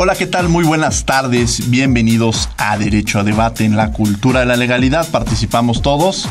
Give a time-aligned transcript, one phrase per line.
[0.00, 0.48] Hola, ¿qué tal?
[0.48, 1.70] Muy buenas tardes.
[1.70, 5.10] Bienvenidos a Derecho a Debate en la Cultura de la Legalidad.
[5.10, 6.28] Participamos todos.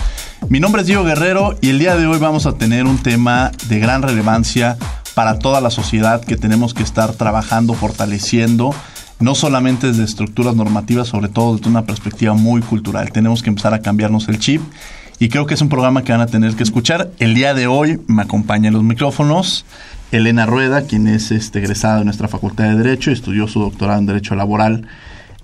[0.47, 3.51] Mi nombre es Diego Guerrero y el día de hoy vamos a tener un tema
[3.67, 4.77] de gran relevancia
[5.15, 8.73] para toda la sociedad que tenemos que estar trabajando, fortaleciendo,
[9.19, 13.11] no solamente desde estructuras normativas, sobre todo desde una perspectiva muy cultural.
[13.11, 14.61] Tenemos que empezar a cambiarnos el chip
[15.19, 17.11] y creo que es un programa que van a tener que escuchar.
[17.19, 19.65] El día de hoy me acompañan los micrófonos
[20.11, 24.05] Elena Rueda, quien es este, egresada de nuestra Facultad de Derecho, estudió su doctorado en
[24.05, 24.87] Derecho Laboral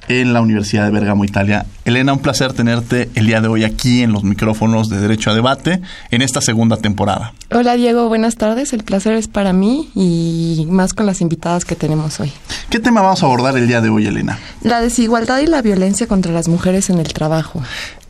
[0.08, 1.66] en la Universidad de Bergamo, Italia.
[1.86, 5.34] Elena, un placer tenerte el día de hoy aquí en los micrófonos de Derecho a
[5.34, 7.34] Debate en esta segunda temporada.
[7.52, 8.74] Hola Diego, buenas tardes.
[8.74, 12.32] El placer es para mí y más con las invitadas que tenemos hoy.
[12.70, 14.40] ¿Qué tema vamos a abordar el día de hoy, Elena?
[14.62, 17.62] La desigualdad y la violencia contra las mujeres en el trabajo.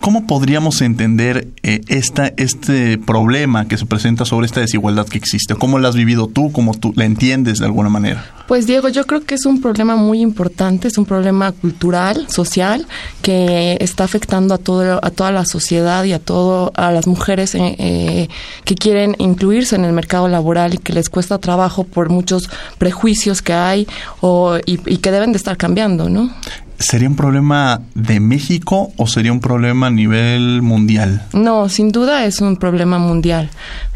[0.04, 5.56] ¿Cómo podríamos entender eh, esta, este problema que se presenta sobre esta desigualdad que existe?
[5.56, 6.52] ¿Cómo la has vivido tú?
[6.52, 8.26] ¿Cómo tú la entiendes de alguna manera?
[8.50, 12.86] Pues Diego, yo creo que es un problema muy importante, es un problema cultural, social,
[13.22, 17.56] que está afectando a todo, a toda la sociedad y a todo, a las mujeres
[17.56, 18.28] eh, eh,
[18.66, 23.42] que quieren incluirse en el mercado laboral y que les cuesta trabajo por muchos prejuicios
[23.42, 23.88] que hay
[24.20, 26.30] o, y, y que deben de estar cambiando, ¿no?
[26.80, 31.26] ¿Sería un problema de México o sería un problema a nivel mundial?
[31.34, 33.50] No, sin duda es un problema mundial.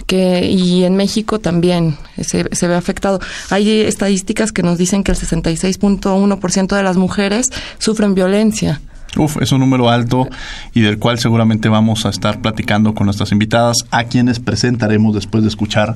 [0.05, 3.19] Que, y en México también se, se ve afectado.
[3.49, 8.79] Hay estadísticas que nos dicen que el 66.1% de las mujeres sufren violencia.
[9.17, 10.27] Uf, es un número alto
[10.73, 15.43] y del cual seguramente vamos a estar platicando con nuestras invitadas, a quienes presentaremos después
[15.43, 15.95] de escuchar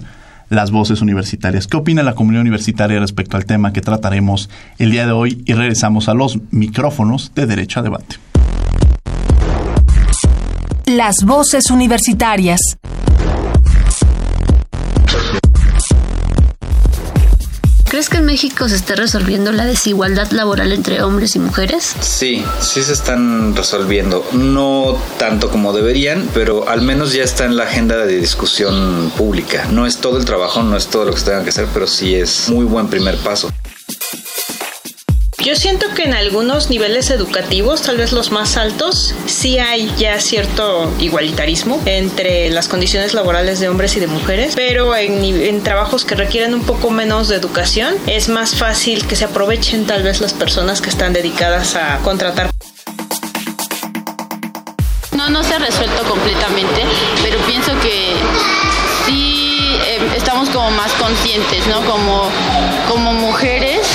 [0.51, 1.65] las voces universitarias.
[1.65, 5.41] ¿Qué opina la comunidad universitaria respecto al tema que trataremos el día de hoy?
[5.45, 8.17] Y regresamos a los micrófonos de Derecho a Debate.
[10.85, 12.59] Las voces universitarias.
[17.91, 21.93] ¿Crees que en México se esté resolviendo la desigualdad laboral entre hombres y mujeres?
[21.99, 24.25] Sí, sí se están resolviendo.
[24.31, 29.67] No tanto como deberían, pero al menos ya está en la agenda de discusión pública.
[29.71, 31.85] No es todo el trabajo, no es todo lo que se tenga que hacer, pero
[31.85, 33.51] sí es muy buen primer paso.
[35.43, 40.19] Yo siento que en algunos niveles educativos, tal vez los más altos, sí hay ya
[40.19, 46.13] cierto igualitarismo entre las condiciones laborales de hombres y de mujeres, pero en, trabajos que
[46.13, 50.33] requieren un poco menos de educación es más fácil que se aprovechen tal vez las
[50.33, 52.51] personas que están dedicadas a contratar.
[55.13, 56.83] No, no se ha resuelto completamente,
[57.23, 58.13] pero pienso que
[59.07, 61.81] sí eh, estamos como más conscientes, ¿no?
[61.81, 62.29] Como,
[62.87, 63.87] como mujeres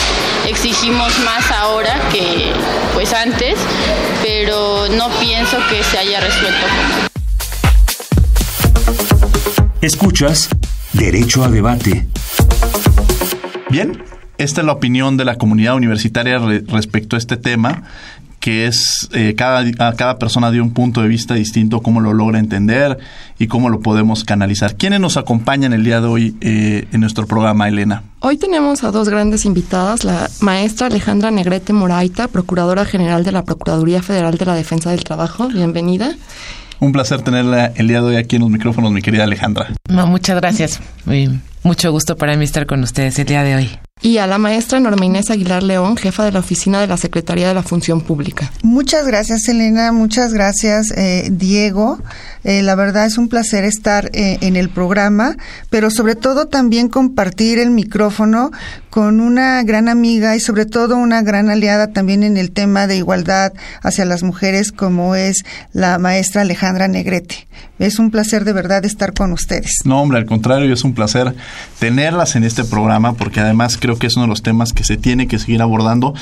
[0.56, 2.50] exigimos más ahora que
[2.94, 3.56] pues antes,
[4.22, 6.66] pero no pienso que se haya resuelto.
[9.82, 10.48] Escuchas
[10.94, 12.06] Derecho a Debate.
[13.68, 14.02] Bien,
[14.38, 17.82] esta es la opinión de la comunidad universitaria re respecto a este tema
[18.46, 22.12] que es eh, cada, a cada persona dio un punto de vista distinto, cómo lo
[22.12, 22.96] logra entender
[23.40, 24.76] y cómo lo podemos canalizar.
[24.76, 28.04] ¿Quiénes nos acompañan el día de hoy eh, en nuestro programa, Elena?
[28.20, 33.44] Hoy tenemos a dos grandes invitadas, la maestra Alejandra Negrete Moraita, Procuradora General de la
[33.44, 35.48] Procuraduría Federal de la Defensa del Trabajo.
[35.48, 36.14] Bienvenida.
[36.78, 39.72] Un placer tenerla el día de hoy aquí en los micrófonos, mi querida Alejandra.
[40.06, 40.80] muchas gracias.
[41.62, 44.78] Mucho gusto para mí estar con ustedes el día de hoy y a la maestra
[44.78, 48.52] Norma Inés Aguilar León, jefa de la oficina de la Secretaría de la Función Pública.
[48.62, 49.90] Muchas gracias, Elena.
[49.90, 51.98] Muchas gracias, eh, Diego.
[52.44, 55.36] Eh, la verdad es un placer estar eh, en el programa,
[55.70, 58.50] pero sobre todo también compartir el micrófono
[58.90, 62.98] con una gran amiga y sobre todo una gran aliada también en el tema de
[62.98, 65.38] igualdad hacia las mujeres como es
[65.72, 67.48] la maestra Alejandra Negrete.
[67.78, 69.80] Es un placer de verdad estar con ustedes.
[69.84, 71.34] No, hombre, al contrario, es un placer
[71.78, 74.96] tenerlas en este programa porque además creo que es uno de los temas que se
[74.96, 76.14] tiene que seguir abordando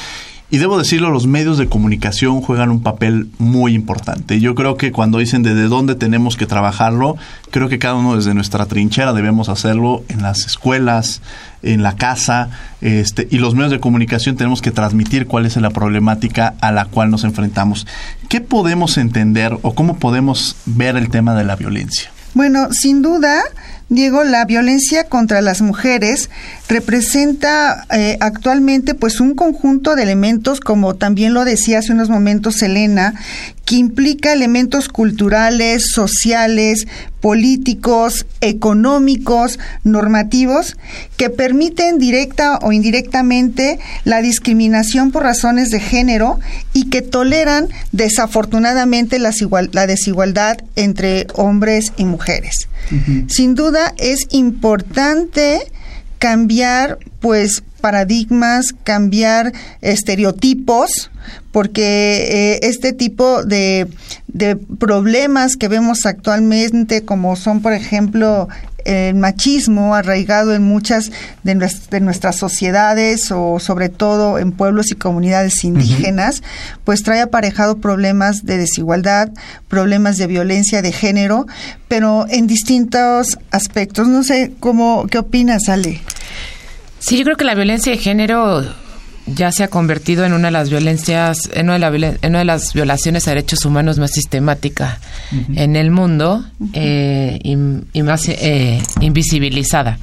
[0.55, 4.39] y debo decirlo, los medios de comunicación juegan un papel muy importante.
[4.39, 7.17] Yo creo que cuando dicen desde dónde tenemos que trabajarlo,
[7.51, 11.23] creo que cada uno desde nuestra trinchera debemos hacerlo en las escuelas,
[11.65, 12.51] en la casa,
[12.83, 16.85] este, y los medios de comunicación tenemos que transmitir cuál es la problemática a la
[16.85, 17.85] cual nos enfrentamos.
[18.29, 22.13] ¿Qué podemos entender o cómo podemos ver el tema de la violencia?
[22.35, 23.43] Bueno, sin duda,
[23.91, 26.31] Diego, la violencia contra las mujeres
[26.69, 32.63] representa eh, actualmente pues un conjunto de elementos, como también lo decía hace unos momentos
[32.63, 33.15] Elena,
[33.65, 36.87] que implica elementos culturales, sociales,
[37.21, 40.77] políticos, económicos, normativos,
[41.17, 46.39] que permiten directa o indirectamente la discriminación por razones de género
[46.75, 52.69] y que toleran desafortunadamente la desigualdad entre hombres y mujeres.
[53.29, 55.61] Sin duda es importante
[56.19, 59.53] cambiar pues paradigmas, cambiar
[59.83, 61.11] estereotipos,
[61.53, 63.89] porque eh, este tipo de,
[64.27, 68.49] de, problemas que vemos actualmente, como son, por ejemplo,
[68.87, 71.11] el machismo arraigado en muchas
[71.43, 71.55] de,
[72.01, 76.43] nuestras sociedades o sobre todo en pueblos y comunidades indígenas,
[76.85, 79.29] pues trae aparejado problemas de desigualdad,
[79.69, 81.47] problemas de violencia de género,
[81.87, 84.09] pero en distintos aspectos.
[84.09, 86.01] No sé cómo, ¿qué opinas, Ale?
[87.05, 88.65] Sí, yo creo que la violencia de género
[89.27, 93.33] ya se ha convertido en una de las violencias, en una de, las violaciones a
[93.33, 95.01] derechos humanos más sistemática
[95.55, 99.99] en el mundo eh, y, más eh, invisibilizada.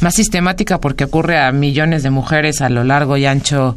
[0.00, 3.74] Más sistemática porque ocurre a millones de mujeres a lo largo y ancho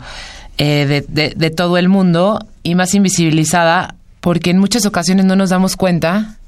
[0.60, 5.50] eh, de, de todo el mundo y más invisibilizada porque en muchas ocasiones no nos
[5.50, 6.39] damos cuenta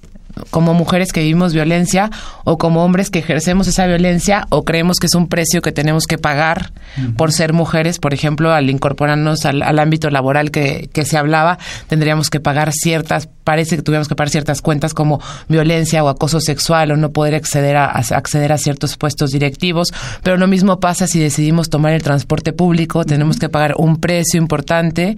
[0.49, 2.09] como mujeres que vivimos violencia
[2.43, 6.05] o como hombres que ejercemos esa violencia o creemos que es un precio que tenemos
[6.05, 6.71] que pagar
[7.17, 7.99] por ser mujeres.
[7.99, 11.57] Por ejemplo, al incorporarnos al, ámbito laboral que, que, se hablaba,
[11.87, 16.39] tendríamos que pagar ciertas, parece que tuviéramos que pagar ciertas cuentas como violencia o acoso
[16.39, 19.93] sexual o no poder acceder a, acceder a ciertos puestos directivos.
[20.23, 24.39] Pero lo mismo pasa si decidimos tomar el transporte público, tenemos que pagar un precio
[24.39, 25.17] importante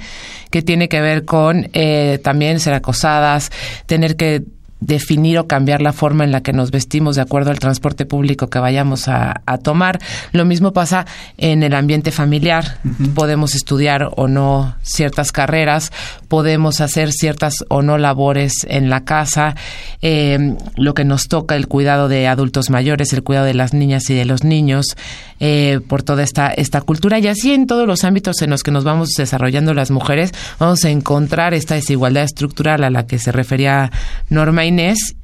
[0.50, 3.52] que tiene que ver con eh, también ser acosadas,
[3.86, 4.44] tener que
[4.86, 8.50] definir o cambiar la forma en la que nos vestimos de acuerdo al transporte público
[8.50, 10.00] que vayamos a, tomar.
[10.32, 11.06] Lo mismo pasa
[11.38, 12.80] en el ambiente familiar.
[13.14, 15.92] Podemos estudiar o no ciertas carreras,
[16.28, 19.56] podemos hacer ciertas o no labores en la casa,
[20.02, 24.10] eh, lo que nos toca, el cuidado de adultos mayores, el cuidado de las niñas
[24.10, 24.98] y de los niños,
[25.40, 27.20] eh, por toda esta, esta cultura.
[27.20, 30.84] Y así en todos los ámbitos en los que nos vamos desarrollando las mujeres, vamos
[30.84, 33.92] a encontrar esta desigualdad estructural a la que se refería
[34.30, 34.66] Norma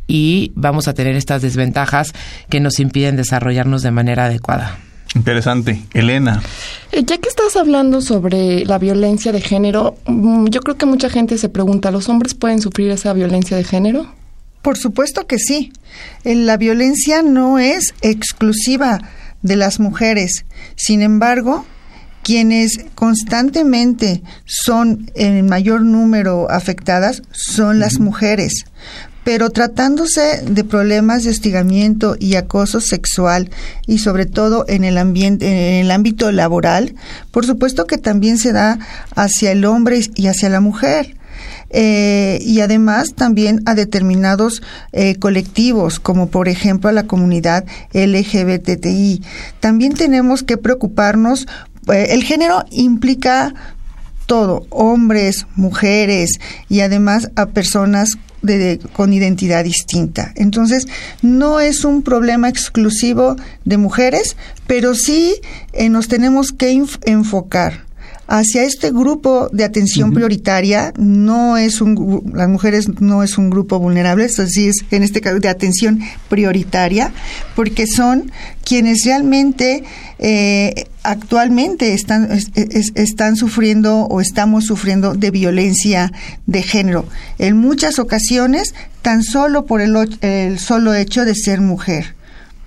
[0.08, 2.14] Y vamos a tener estas desventajas
[2.50, 4.80] que nos impiden desarrollarnos de manera adecuada.
[5.16, 5.82] Interesante.
[5.94, 6.42] Elena.
[6.92, 11.10] Eh, ya que estás hablando sobre la violencia de género, mm, yo creo que mucha
[11.10, 14.08] gente se pregunta, ¿los hombres pueden sufrir esa violencia de género?
[14.62, 15.72] Por supuesto que sí.
[16.24, 19.00] Eh, la violencia no es exclusiva
[19.42, 20.46] de las mujeres.
[20.76, 21.66] Sin embargo,
[22.24, 28.66] quienes constantemente son en mayor número afectadas son las mujeres.
[29.30, 33.52] Pero tratándose de problemas de hostigamiento y acoso sexual
[33.86, 36.96] y sobre todo en el ambiente, en el ámbito laboral,
[37.30, 38.80] por supuesto que también se da
[39.16, 41.16] hacia el hombre y hacia la mujer.
[41.70, 49.22] Eh, y además también a determinados eh, colectivos, como por ejemplo a la comunidad LGBTI.
[49.60, 51.48] También tenemos que preocuparnos,
[51.94, 53.54] eh, el género implica
[54.26, 58.18] todo, hombres, mujeres y además a personas
[58.94, 60.32] con identidad distinta.
[60.36, 60.88] Entonces,
[61.22, 65.36] no es un problema exclusivo de mujeres, pero sí
[65.90, 66.72] nos tenemos que
[67.06, 67.89] enfocar
[68.30, 70.94] hacia este grupo de atención prioritaria.
[70.98, 75.40] No es un, las mujeres no es un grupo vulnerable, es decir, en este caso
[75.40, 77.12] de atención prioritaria,
[77.56, 78.32] porque son
[78.64, 79.84] quienes realmente
[80.20, 86.12] eh, actualmente están, están sufriendo o estamos sufriendo de violencia
[86.46, 87.08] de género.
[87.40, 92.14] En muchas ocasiones, tan solo por el, el solo hecho de ser mujer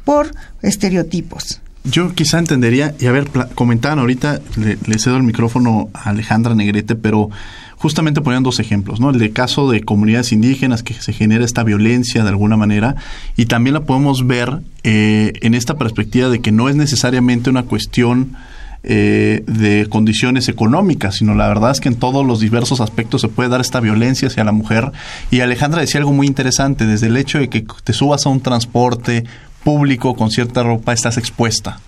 [0.04, 1.61] por estereotipos.
[1.84, 6.94] Yo quizá entendería, y a ver, comentaban ahorita, le, cedo el micrófono a Alejandra Negrete,
[6.94, 7.28] pero
[7.76, 9.10] justamente ponían dos ejemplos, ¿no?
[9.10, 12.94] El de caso de comunidades indígenas que se genera esta violencia de alguna manera,
[13.36, 17.64] y también la podemos ver eh, en esta perspectiva de que no es necesariamente una
[17.64, 18.36] cuestión
[18.84, 23.28] eh, de condiciones económicas, sino la verdad es que en todos los diversos aspectos se
[23.28, 24.90] puede dar esta violencia hacia la mujer.
[25.30, 28.40] Y Alejandra decía algo muy interesante, desde el hecho de que te subas a un
[28.40, 29.24] transporte
[29.64, 31.80] público con cierta ropa, estás expuesta.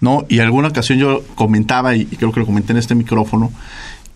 [0.00, 0.26] ¿no?
[0.28, 3.52] Y alguna ocasión yo comentaba, y creo que lo comenté en este micrófono,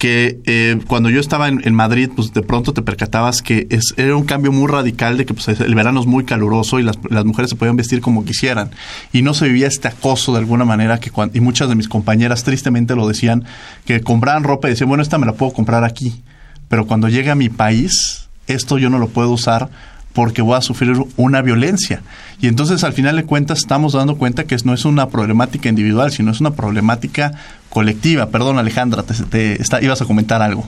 [0.01, 4.17] que eh, cuando yo estaba en, Madrid, pues de pronto te percatabas que es, era
[4.17, 7.27] un cambio muy radical de que pues, el verano es muy caluroso y las, las,
[7.27, 8.71] mujeres se podían vestir como quisieran.
[9.13, 12.45] Y no se vivía este acoso de alguna manera que y muchas de mis compañeras
[12.45, 13.45] tristemente lo decían,
[13.85, 16.23] que compraban ropa y decían, bueno, esta me la puedo comprar aquí,
[16.69, 19.69] pero cuando llegue a mi país, esto yo no lo puedo usar
[20.13, 22.03] porque voy a sufrir una violencia.
[22.41, 26.11] Y entonces al final de cuentas estamos dando cuenta que no es una problemática individual,
[26.11, 27.33] sino es una problemática
[27.69, 28.27] colectiva.
[28.31, 30.67] Perdón Alejandra, te, ibas a comentar algo.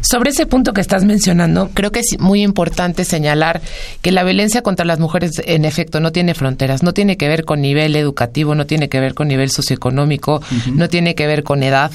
[0.00, 3.60] Sobre ese punto que estás mencionando, creo que es muy importante señalar
[4.00, 7.44] que la violencia contra las mujeres en efecto no tiene fronteras, no tiene que ver
[7.44, 10.40] con nivel educativo, no tiene que ver con nivel socioeconómico,
[10.72, 11.90] no tiene que ver con edad.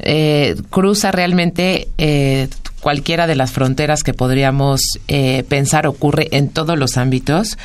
[0.00, 2.48] Eh, cruza realmente eh,
[2.84, 7.56] cualquiera de las fronteras que podríamos eh, pensar ocurre en todos los ámbitos.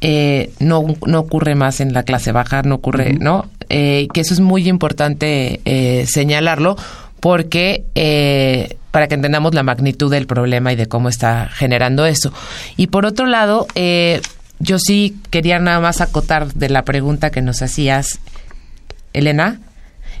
[0.00, 3.50] Eh, no, no ocurre más en la clase baja, no ocurre, ¿no?
[3.68, 5.60] Eh, que eso es muy importante
[6.06, 6.76] señalarlo
[7.18, 7.84] porque
[8.92, 12.32] para que entendamos la magnitud del problema y de cómo está generando eso.
[12.76, 13.66] Y por otro lado,
[14.60, 18.20] yo sí quería nada más acotar de la pregunta que nos hacías,
[19.14, 19.58] Elena,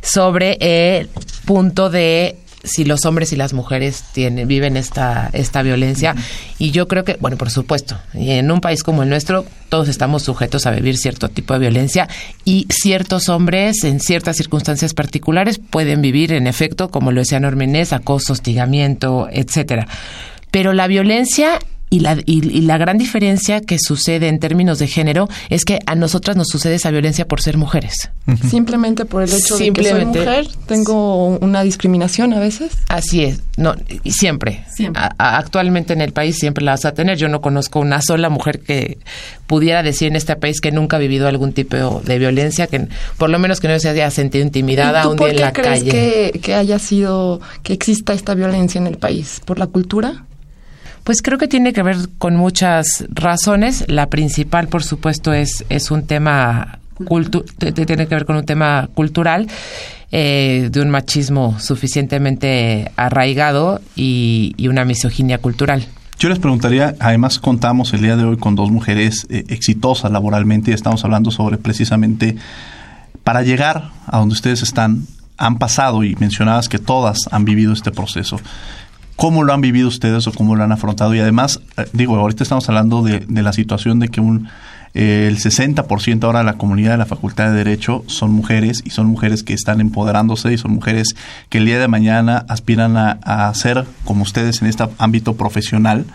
[0.02, 0.56] sobre
[0.98, 1.08] el
[1.44, 6.14] punto de si los hombres y las mujeres tienen, viven esta, esta violencia.
[6.58, 9.88] Y yo creo que, bueno, por supuesto, y en un país como el nuestro, todos
[9.88, 12.08] estamos sujetos a vivir cierto tipo de violencia
[12.44, 17.92] y ciertos hombres en ciertas circunstancias particulares pueden vivir, en efecto, como lo decía Normenés,
[17.92, 19.86] acoso, hostigamiento, etcétera.
[20.50, 21.58] Pero la violencia
[21.90, 25.96] y la, y, la gran diferencia que sucede en términos de género es que a
[25.96, 28.10] nosotras nos sucede esa violencia por ser mujeres.
[28.48, 32.72] Simplemente por el hecho de que soy mujer, tengo una discriminación a veces.
[32.88, 34.64] Así es, no, y siempre.
[35.18, 37.18] actualmente en el país siempre la vas a tener.
[37.18, 38.98] Yo no conozco una sola mujer que
[39.48, 42.86] pudiera decir en este país que nunca ha vivido algún tipo de violencia, que
[43.18, 46.38] por lo menos que no se haya sentido intimidada un día en la crees Que,
[46.40, 49.40] que haya sido, que exista esta violencia en el país?
[49.44, 50.24] ¿Por la cultura?
[51.10, 53.84] Pues creo que tiene que ver con muchas razones.
[53.88, 56.78] La principal, por supuesto, es, es un tema
[57.74, 59.48] tiene que ver con un tema cultural
[60.12, 65.84] eh, de un machismo suficientemente arraigado y, una misoginia cultural.
[66.16, 70.70] Yo les preguntaría, además contamos el día de hoy con dos mujeres eh, exitosas laboralmente
[70.70, 72.36] y estamos hablando sobre precisamente
[73.24, 77.90] para llegar a donde ustedes están, han pasado y mencionabas que todas han vivido este
[77.90, 78.38] proceso
[79.20, 81.14] cómo lo han vivido ustedes o cómo lo han afrontado.
[81.14, 84.48] Y además, eh, digo, ahorita estamos hablando de, la situación de que un
[84.94, 88.90] eh, el 60% ahora de la comunidad de la Facultad de Derecho son mujeres y
[88.90, 91.14] son mujeres que están empoderándose y son mujeres
[91.50, 96.06] que el día de mañana aspiran a, a ser como ustedes en este ámbito profesional.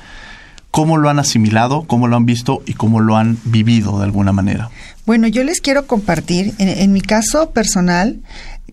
[0.71, 4.31] ¿Cómo lo han asimilado, cómo lo han visto y cómo lo han vivido de alguna
[4.31, 4.71] manera?
[5.05, 8.19] Bueno, yo les quiero compartir, en mi caso personal,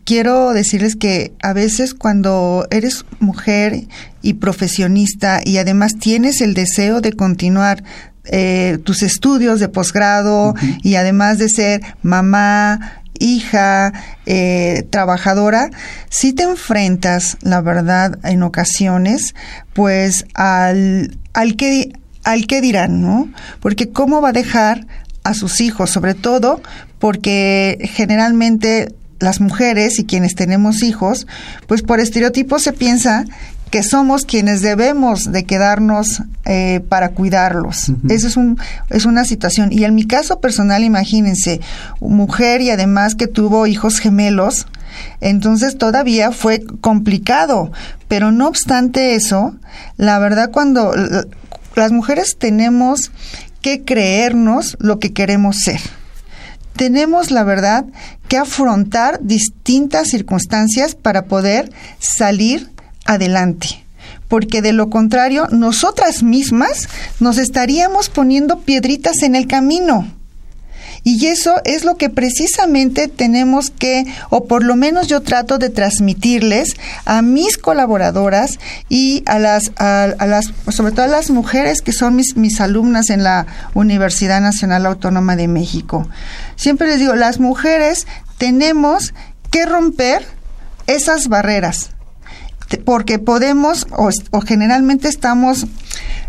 [0.04, 3.84] quiero decirles que a veces cuando eres mujer
[4.20, 7.82] y profesionista y además tienes el deseo de continuar
[8.24, 13.92] eh, tus estudios de posgrado y además de ser mamá, hija,
[14.26, 15.70] eh, trabajadora,
[16.08, 19.34] si te enfrentas, la verdad, en ocasiones,
[19.72, 21.92] pues al, al que
[22.24, 23.28] al que dirán, ¿no?
[23.60, 24.86] Porque cómo va a dejar
[25.24, 26.62] a sus hijos, sobre todo
[26.98, 31.26] porque generalmente las mujeres y quienes tenemos hijos,
[31.66, 33.24] pues por estereotipos se piensa
[33.70, 37.90] que somos quienes debemos de quedarnos eh, para cuidarlos.
[38.10, 38.58] Eso es, un,
[38.90, 39.72] es una situación.
[39.72, 41.60] Y en mi caso personal, imagínense,
[42.00, 44.66] mujer y además que tuvo hijos gemelos,
[45.22, 47.72] entonces todavía fue complicado.
[48.08, 49.54] Pero no obstante eso,
[49.96, 50.92] la verdad cuando
[51.74, 53.10] las mujeres tenemos
[53.62, 55.80] que creernos lo que queremos ser
[56.76, 57.84] tenemos, la verdad,
[58.28, 62.70] que afrontar distintas circunstancias para poder salir
[63.04, 63.84] adelante.
[64.28, 66.88] Porque de lo contrario, nosotras mismas
[67.20, 70.06] nos estaríamos poniendo piedritas en el camino.
[71.04, 75.68] Y eso es lo que precisamente tenemos que, o por lo menos yo trato de
[75.68, 81.92] transmitirles a mis colaboradoras y a las, a, las sobre todo a las mujeres que
[81.92, 86.08] son mis, mis alumnas en la Universidad Nacional Autónoma de México.
[86.62, 88.06] Siempre les digo, las mujeres
[88.38, 89.14] tenemos
[89.50, 90.24] que romper
[90.86, 91.90] esas barreras
[92.84, 95.66] porque podemos o, generalmente estamos,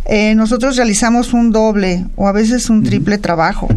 [0.06, 3.68] eh, nosotros realizamos un doble o a veces un triple trabajo.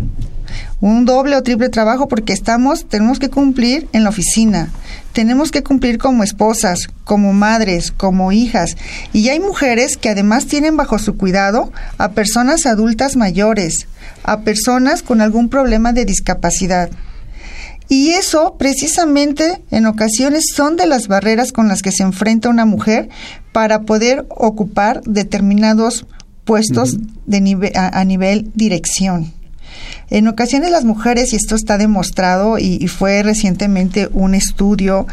[0.80, 4.70] Un doble o triple trabajo porque estamos, tenemos que cumplir en la oficina,
[5.12, 8.76] tenemos que cumplir como esposas, como madres, como hijas.
[9.14, 13.88] Y hay mujeres que además tienen bajo su cuidado a personas adultas mayores,
[14.22, 16.90] a personas con algún problema de discapacidad.
[17.88, 22.66] Y eso precisamente en ocasiones son de las barreras con las que se enfrenta una
[22.66, 23.08] mujer
[23.52, 26.04] para poder ocupar determinados
[26.44, 29.35] puestos de a, nivel dirección.
[30.08, 35.06] En ocasiones las mujeres, y esto está demostrado, y, fue recientemente un estudio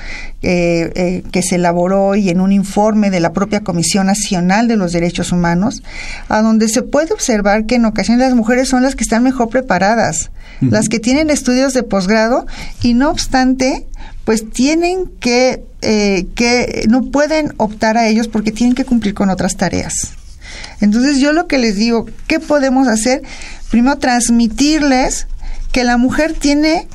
[0.43, 4.77] eh, eh, que se elaboró y en un informe de la propia Comisión Nacional de
[4.77, 5.81] los Derechos Humanos,
[6.29, 9.49] a donde se puede observar que en ocasiones las mujeres son las que están mejor
[9.49, 10.29] preparadas,
[10.61, 12.45] las que tienen estudios de posgrado,
[12.81, 13.87] y no obstante,
[14.25, 19.29] pues tienen que, eh, que no pueden optar a ellos porque tienen que cumplir con
[19.29, 20.13] otras tareas.
[20.81, 23.21] Entonces yo lo que les digo, ¿qué podemos hacer?
[23.73, 25.25] primero transmitirles
[25.71, 26.87] que la mujer tiene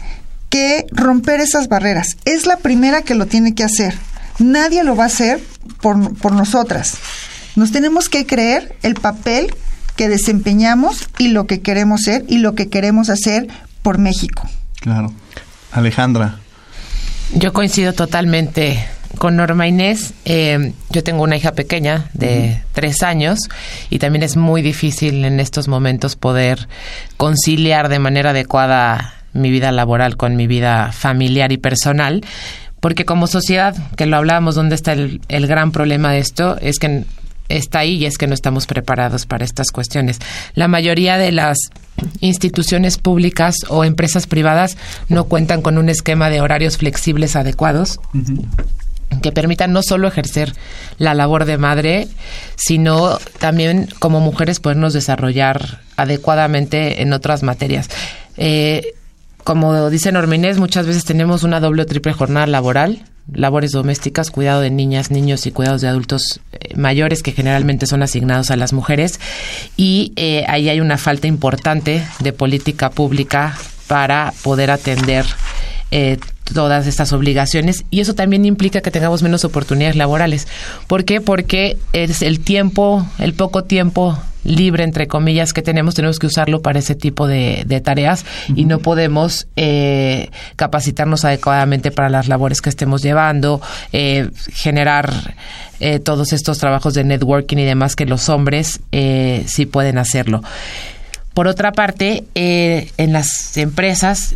[0.48, 2.16] que romper esas barreras.
[2.24, 3.98] Es la primera que lo tiene que hacer.
[4.38, 5.40] Nadie lo va a hacer
[5.80, 6.96] por, por nosotras.
[7.56, 9.52] Nos tenemos que creer el papel
[9.96, 13.48] que desempeñamos y lo que queremos ser y lo que queremos hacer
[13.82, 14.48] por México.
[14.78, 15.12] Claro.
[15.72, 16.38] Alejandra.
[17.34, 18.86] Yo coincido totalmente
[19.18, 23.38] con Norma Inés, eh, yo tengo una hija pequeña de tres años
[23.90, 26.68] y también es muy difícil en estos momentos poder
[27.16, 32.24] conciliar de manera adecuada mi vida laboral con mi vida familiar y personal.
[32.80, 36.78] Porque como sociedad, que lo hablábamos, donde está el, el gran problema de esto, es
[36.78, 37.04] que
[37.48, 40.18] está ahí y es que no estamos preparados para estas cuestiones.
[40.54, 41.58] La mayoría de las
[42.20, 44.76] instituciones públicas o empresas privadas
[45.08, 47.98] no cuentan con un esquema de horarios flexibles adecuados
[49.22, 50.52] que permitan no solo ejercer
[50.98, 52.08] la labor de madre,
[52.56, 57.88] sino también como mujeres podernos desarrollar adecuadamente en otras materias.
[58.36, 58.94] Eh,
[59.44, 64.60] como dice Normines, muchas veces tenemos una doble o triple jornada laboral, labores domésticas, cuidado
[64.60, 68.72] de niñas, niños y cuidados de adultos eh, mayores que generalmente son asignados a las
[68.72, 69.20] mujeres
[69.76, 73.56] y eh, ahí hay una falta importante de política pública
[73.86, 75.24] para poder atender
[75.90, 76.18] eh,
[76.52, 80.48] todas estas obligaciones y eso también implica que tengamos menos oportunidades laborales.
[80.86, 81.20] ¿Por qué?
[81.20, 86.62] Porque es el tiempo, el poco tiempo libre, entre comillas, que tenemos, tenemos que usarlo
[86.62, 92.70] para ese tipo de, tareas y no podemos eh, capacitarnos adecuadamente para las labores que
[92.70, 93.60] estemos llevando,
[93.92, 95.34] eh, generar
[95.80, 100.42] eh, todos estos trabajos de networking y demás que los hombres sí pueden hacerlo.
[101.34, 104.34] Por otra parte, en las empresas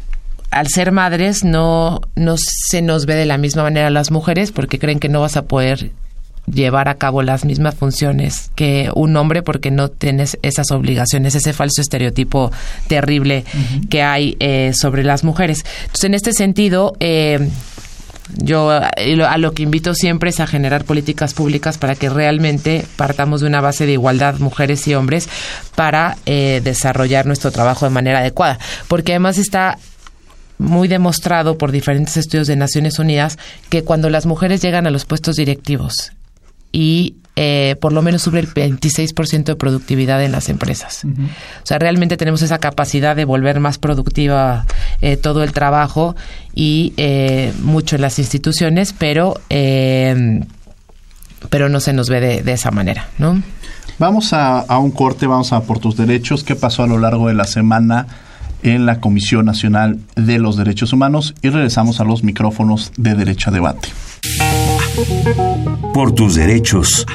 [0.53, 4.53] al ser madres no, no se nos ve de la misma manera a las mujeres
[4.53, 5.91] porque creen que no vas a poder
[6.53, 11.53] llevar a cabo las mismas funciones que un hombre porque no tienes esas obligaciones, ese
[11.53, 12.53] falso estereotipo
[12.87, 13.45] terrible
[13.89, 15.65] que hay eh, sobre las mujeres.
[15.83, 17.49] Entonces, en este sentido, eh,
[18.37, 23.41] yo a lo que invito siempre es a generar políticas públicas para que realmente partamos
[23.41, 25.29] de una base de igualdad mujeres y hombres
[25.75, 28.59] para eh, desarrollar nuestro trabajo de manera adecuada.
[28.89, 29.79] Porque además está
[30.63, 35.05] muy demostrado por diferentes estudios de Naciones Unidas que cuando las mujeres llegan a los
[35.05, 36.13] puestos directivos
[36.73, 41.03] y eh, por lo menos sube el 26% de productividad en las empresas.
[41.05, 44.67] O sea, realmente tenemos esa capacidad de volver más productiva
[45.01, 46.15] eh, todo el trabajo
[46.55, 49.41] y eh, mucho en las instituciones, pero,
[51.49, 53.43] pero no se nos ve de, de esa manera, ¿no?
[53.99, 56.45] Vamos a, a un corte, vamos a por tus derechos.
[56.45, 58.07] ¿Qué pasó a lo largo de la semana?
[58.63, 63.51] En la Comisión Nacional de los Derechos Humanos y regresamos a los micrófonos de Derecho
[63.51, 63.89] a Debate.
[65.95, 67.07] Por tus derechos.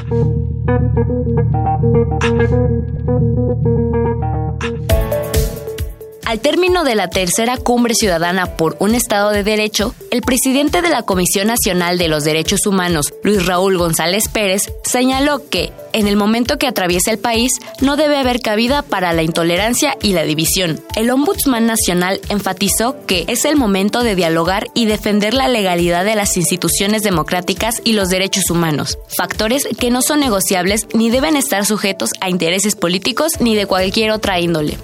[6.27, 10.89] Al término de la tercera cumbre ciudadana por un Estado de Derecho, el presidente de
[10.89, 16.17] la Comisión Nacional de los Derechos Humanos, Luis Raúl González Pérez, señaló que, en el
[16.17, 20.81] momento que atraviesa el país, no debe haber cabida para la intolerancia y la división.
[20.97, 26.15] El Ombudsman Nacional enfatizó que es el momento de dialogar y defender la legalidad de
[26.15, 31.65] las instituciones democráticas y los derechos humanos, factores que no son negociables ni deben estar
[31.65, 34.77] sujetos a intereses políticos ni de cualquier otra índole.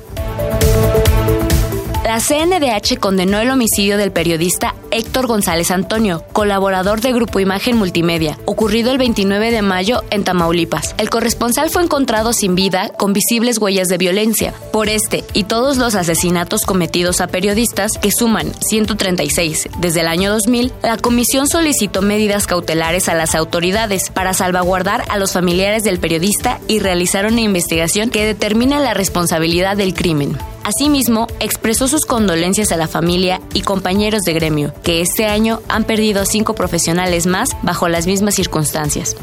[2.03, 8.37] La CNDH condenó el homicidio del periodista Héctor González Antonio, colaborador de Grupo Imagen Multimedia,
[8.43, 10.95] ocurrido el 29 de mayo en Tamaulipas.
[10.97, 14.53] El corresponsal fue encontrado sin vida con visibles huellas de violencia.
[14.73, 20.29] Por este y todos los asesinatos cometidos a periodistas, que suman 136 desde el año
[20.29, 25.99] 2000, la comisión solicitó medidas cautelares a las autoridades para salvaguardar a los familiares del
[25.99, 30.37] periodista y realizar una investigación que determine la responsabilidad del crimen.
[30.63, 35.83] Asimismo, expresó sus condolencias a la familia y compañeros de gremio, que este año han
[35.83, 39.17] perdido cinco profesionales más bajo las mismas circunstancias.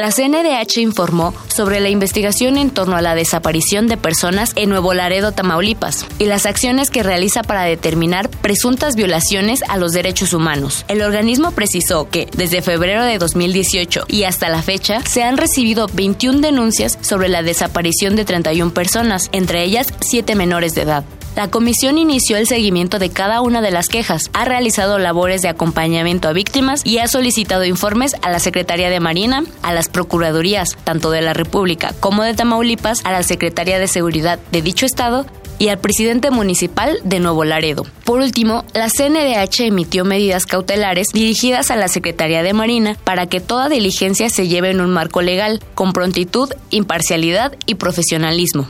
[0.00, 4.94] La CNDH informó sobre la investigación en torno a la desaparición de personas en Nuevo
[4.94, 10.86] Laredo, Tamaulipas, y las acciones que realiza para determinar presuntas violaciones a los derechos humanos.
[10.88, 15.86] El organismo precisó que, desde febrero de 2018 y hasta la fecha, se han recibido
[15.92, 21.04] 21 denuncias sobre la desaparición de 31 personas, entre ellas 7 menores de edad.
[21.36, 25.48] La comisión inició el seguimiento de cada una de las quejas, ha realizado labores de
[25.48, 30.76] acompañamiento a víctimas y ha solicitado informes a la Secretaría de Marina, a las Procuradurías,
[30.82, 35.24] tanto de la República como de Tamaulipas, a la Secretaría de Seguridad de dicho estado
[35.60, 37.86] y al presidente municipal de Nuevo Laredo.
[38.04, 43.40] Por último, la CNDH emitió medidas cautelares dirigidas a la Secretaría de Marina para que
[43.40, 48.68] toda diligencia se lleve en un marco legal, con prontitud, imparcialidad y profesionalismo.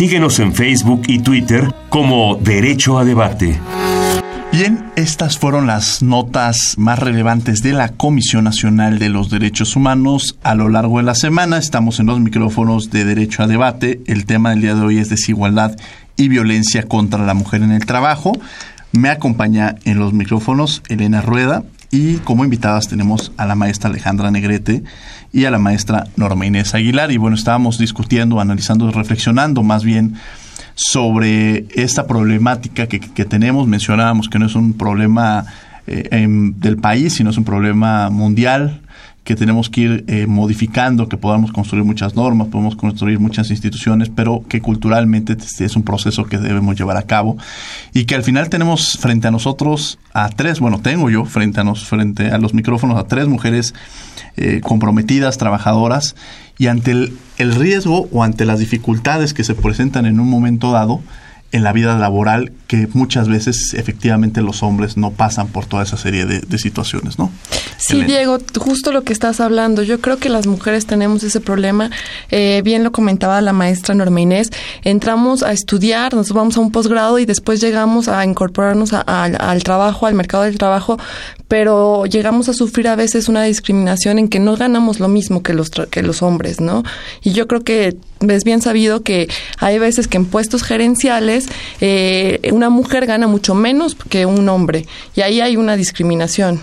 [0.00, 3.60] Síguenos en Facebook y Twitter como Derecho a Debate.
[4.50, 10.38] Bien, estas fueron las notas más relevantes de la Comisión Nacional de los Derechos Humanos
[10.42, 11.58] a lo largo de la semana.
[11.58, 14.00] Estamos en los micrófonos de Derecho a Debate.
[14.06, 15.76] El tema del día de hoy es desigualdad
[16.16, 18.32] y violencia contra la mujer en el trabajo.
[18.92, 24.30] Me acompaña en los micrófonos Elena Rueda y como invitadas tenemos a la maestra Alejandra
[24.30, 24.84] Negrete
[25.32, 27.10] y a la maestra Norma Inés Aguilar.
[27.10, 30.14] Y bueno, estábamos discutiendo, analizando, reflexionando más bien
[30.74, 33.66] sobre esta problemática que, tenemos.
[33.66, 35.46] Mencionábamos que no es un problema
[35.86, 38.80] eh, del país, sino es un problema mundial
[39.30, 44.08] que tenemos que ir eh, modificando, que podamos construir muchas normas, podemos construir muchas instituciones,
[44.08, 47.36] pero que culturalmente es un proceso que debemos llevar a cabo
[47.94, 51.62] y que al final tenemos frente a nosotros a tres, bueno, tengo yo frente a,
[51.62, 53.72] nos, frente a los micrófonos a tres mujeres
[54.36, 56.16] eh, comprometidas, trabajadoras,
[56.58, 60.72] y ante el, el riesgo o ante las dificultades que se presentan en un momento
[60.72, 61.02] dado,
[61.52, 65.96] en la vida laboral que muchas veces efectivamente los hombres no pasan por toda esa
[65.96, 67.32] serie de, situaciones, ¿no?
[67.78, 69.82] Sí, Diego, justo lo que estás hablando.
[69.82, 71.90] Yo creo que las mujeres tenemos ese problema.
[72.30, 74.50] Eh, bien lo comentaba la maestra Norma Inés.
[74.84, 80.06] Entramos a estudiar, nos vamos a un posgrado y después llegamos a incorporarnos al trabajo,
[80.06, 80.98] al mercado del trabajo,
[81.48, 85.54] pero llegamos a sufrir a veces una discriminación en que no ganamos lo mismo que
[85.54, 86.84] los, que los hombres, ¿no?
[87.22, 87.96] Y yo creo que
[88.28, 89.28] es bien sabido que
[89.58, 91.48] hay veces que en puestos gerenciales
[91.80, 96.60] eh, una mujer gana mucho menos que un hombre y ahí hay una discriminación.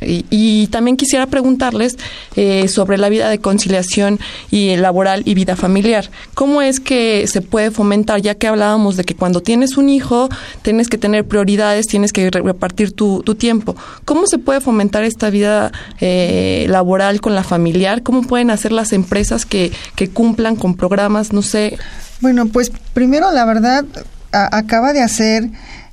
[0.00, 1.96] Y, también quisiera preguntarles
[2.36, 6.10] eh, sobre la vida de conciliación y laboral y vida familiar.
[6.34, 10.28] ¿Cómo es que se puede fomentar, ya que hablábamos de que cuando tienes un hijo
[10.62, 13.76] tienes que tener prioridades, tienes que repartir tu, tiempo?
[14.04, 18.02] ¿Cómo se puede fomentar esta vida eh, laboral con la familiar?
[18.02, 21.32] ¿Cómo pueden hacer las empresas que, que cumplan con programas?
[21.32, 21.78] No sé.
[22.20, 23.84] Bueno, pues primero la verdad
[24.32, 25.48] acaba de hacer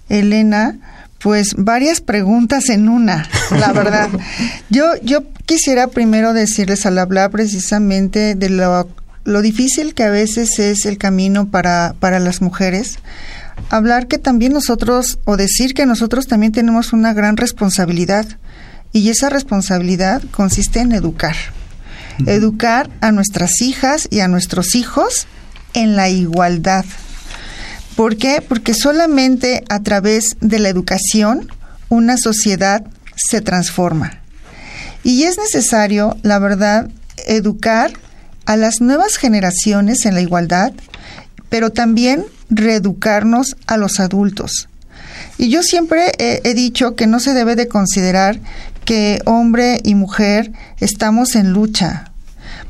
[0.10, 4.10] Elena pues varias preguntas en una, la verdad.
[4.70, 8.90] yo, yo quisiera primero decirles al hablar precisamente de lo,
[9.24, 12.98] lo difícil que a veces es el camino para, para las mujeres,
[13.70, 18.26] hablar que también nosotros, o decir que nosotros también tenemos una gran responsabilidad,
[18.94, 21.36] y esa responsabilidad consiste en educar.
[22.26, 25.28] Educar a nuestras hijas y a nuestros hijos
[25.74, 26.86] en la igualdad
[27.96, 28.42] ¿Por qué?
[28.48, 31.50] Porque solamente a través de la educación
[31.90, 32.84] una sociedad
[33.16, 34.22] se transforma.
[35.04, 36.90] Y es necesario, la verdad,
[37.28, 37.92] educar
[38.46, 40.74] a las nuevas generaciones en la igualdad,
[41.50, 44.70] pero también reeducarnos a los adultos.
[45.38, 48.40] Y yo siempre he, dicho que no se debe de considerar
[48.86, 52.12] que hombre y mujer estamos en lucha,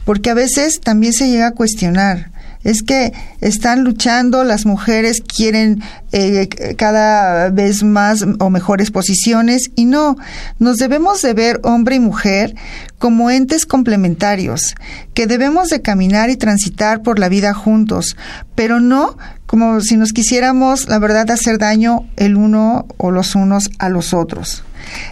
[0.06, 2.31] porque a veces también se llega a cuestionar
[2.64, 6.48] es que están luchando, las mujeres quieren eh,
[6.78, 10.18] cada vez más o mejores posiciones y no,
[10.60, 12.56] nos debemos de ver hombre y mujer
[13.00, 14.76] como entes complementarios,
[15.14, 18.16] que debemos de caminar y transitar por la vida juntos,
[18.56, 23.70] pero no como si nos quisiéramos, la verdad, hacer daño el uno o los unos
[23.80, 24.64] a los otros.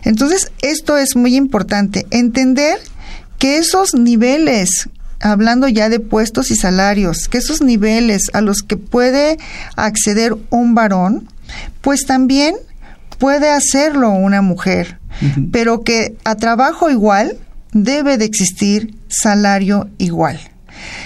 [0.03, 2.79] Entonces, esto es muy importante, entender
[3.37, 8.77] que esos niveles hablando ya de puestos y salarios, que esos niveles a los que
[8.77, 9.37] puede
[9.75, 11.27] acceder un varón,
[11.81, 12.55] pues también
[13.17, 14.99] puede hacerlo una mujer,
[15.51, 17.37] pero que a trabajo igual
[17.73, 20.39] debe de existir salario igual.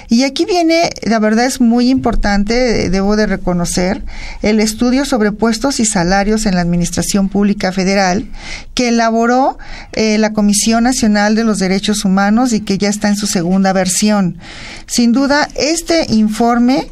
[0.09, 4.03] Y aquí viene, la verdad es muy importante, debo de reconocer,
[4.41, 8.27] el estudio sobre puestos y salarios en la Administración Pública Federal
[8.73, 9.57] que elaboró
[9.93, 13.73] eh, la Comisión Nacional de los Derechos Humanos y que ya está en su segunda
[13.73, 14.37] versión.
[14.85, 16.87] Sin duda, este informe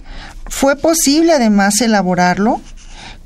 [0.48, 2.62] fue posible además elaborarlo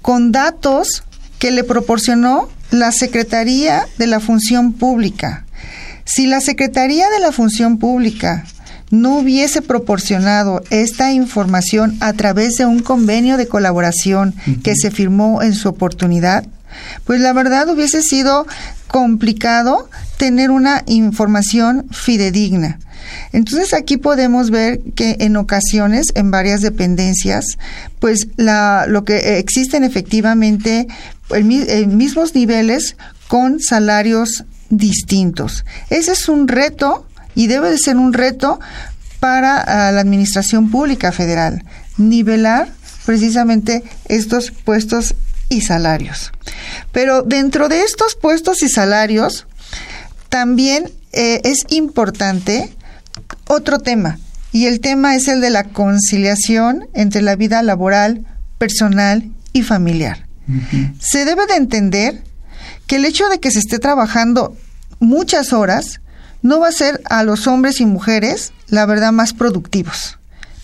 [0.01, 1.03] con datos
[1.39, 5.45] que le proporcionó la Secretaría de la Función Pública.
[6.05, 8.45] Si la Secretaría de la Función Pública
[9.01, 15.41] no hubiese proporcionado esta información a través de un convenio de colaboración que se firmó
[15.41, 16.45] en su oportunidad,
[17.05, 18.45] pues la verdad hubiese sido
[18.87, 22.79] complicado tener una información fidedigna.
[23.31, 27.45] Entonces aquí podemos ver que en ocasiones, en varias dependencias,
[27.99, 30.87] pues la, lo que existen efectivamente
[31.29, 32.95] en mismos niveles
[33.27, 35.65] con salarios distintos.
[35.89, 37.05] Ese es un reto
[37.35, 38.59] y debe de ser un reto
[39.19, 41.63] para ah, la Administración Pública Federal,
[41.97, 42.69] nivelar
[43.05, 45.15] precisamente estos puestos
[45.49, 46.31] y salarios.
[46.91, 49.45] Pero dentro de estos puestos y salarios,
[50.29, 52.73] también eh, es importante
[53.47, 54.19] otro tema,
[54.51, 58.25] y el tema es el de la conciliación entre la vida laboral,
[58.57, 60.27] personal y familiar.
[60.99, 62.23] Se debe de entender
[62.87, 64.55] que el hecho de que se esté trabajando
[64.99, 65.99] muchas horas
[66.45, 70.19] no va a ser a los hombres y mujeres, la verdad, más productivos.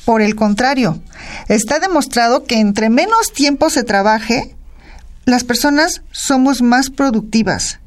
[0.05, 1.01] Por el contrario,
[1.47, 4.55] está demostrado que entre menos tiempo se trabaje,
[5.25, 7.79] las personas somos más productivas.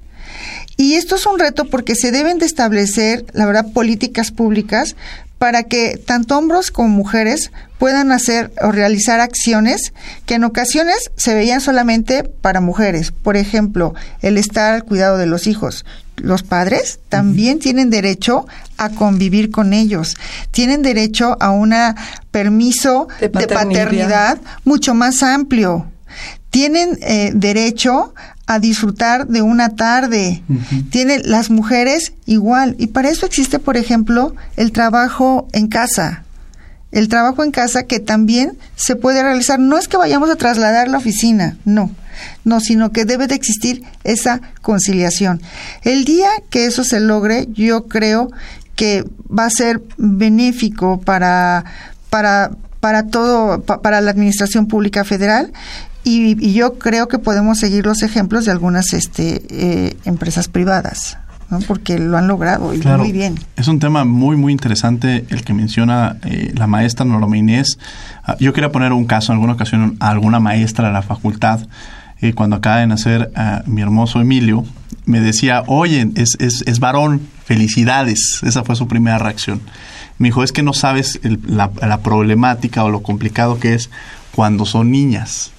[0.77, 4.97] Y esto es un reto porque se deben de establecer, la verdad, políticas públicas
[5.39, 9.93] para que tanto hombres como mujeres puedan hacer o realizar acciones
[10.27, 13.13] que en ocasiones se veían solamente para mujeres.
[13.13, 15.85] Por ejemplo, el estar al cuidado de los hijos
[16.17, 18.47] los padres también tienen derecho
[18.77, 20.17] a convivir con ellos,
[20.51, 21.75] tienen derecho a un
[22.31, 24.39] permiso de paternidad.
[24.65, 25.87] mucho más amplio,
[26.51, 28.15] tienen eh, derecho
[28.47, 30.43] a disfrutar de una tarde.
[30.91, 32.77] Tienen las mujeres igual.
[32.79, 36.25] Y para eso existe, por ejemplo, el trabajo en casa.
[36.93, 39.59] El trabajo en casa que también se puede realizar.
[39.59, 41.91] No es que vayamos a trasladar la oficina, no
[42.45, 45.41] no, sino que debe de existir esa conciliación.
[45.83, 48.31] El día que eso se logre, yo creo
[48.77, 51.65] que va a ser benéfico para,
[52.11, 55.53] para, para todo, para la Administración Pública Federal
[56.05, 61.19] y, yo creo que podemos seguir los ejemplos de algunas este, eh, empresas privadas.
[61.67, 63.37] porque lo han logrado y muy bien.
[63.57, 67.79] Es un tema muy, muy interesante el que menciona eh, la maestra Norma Inés.
[68.25, 71.61] Ah, yo quería poner un caso en alguna ocasión a alguna maestra de la facultad
[72.33, 73.31] cuando acaba de nacer
[73.67, 74.65] mi hermoso Emilio,
[75.07, 78.41] me decía, oye, es, es, varón, felicidades.
[78.43, 79.61] Esa fue su primera reacción.
[80.19, 83.91] Me dijo, es que no sabes la, problemática o lo complicado que es
[84.33, 85.51] cuando son niñas.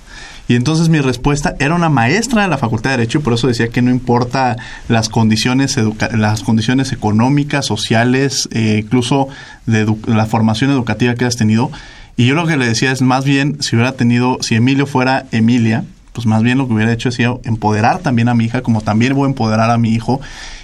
[0.48, 3.48] Y entonces mi respuesta era una maestra de la Facultad de Derecho, y por eso
[3.48, 5.76] decía que no importa las condiciones,
[6.12, 9.28] las condiciones económicas, sociales, eh, incluso
[9.66, 11.72] de la formación educativa que has tenido.
[12.16, 15.26] Y yo lo que le decía es más bien, si hubiera tenido, si Emilio fuera
[15.32, 15.84] Emilia,
[16.16, 19.14] pues más bien lo que hubiera hecho es empoderar también a mi hija, como también
[19.14, 20.22] voy a empoderar a mi hijo.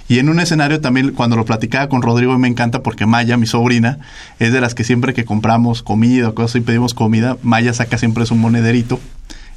[0.08, 3.46] Y en un escenario también, cuando lo platicaba con Rodrigo, me encanta porque Maya, mi
[3.46, 3.98] sobrina,
[4.38, 7.98] es de las que siempre que compramos comida o cosas y pedimos comida, Maya saca
[7.98, 8.98] siempre su monederito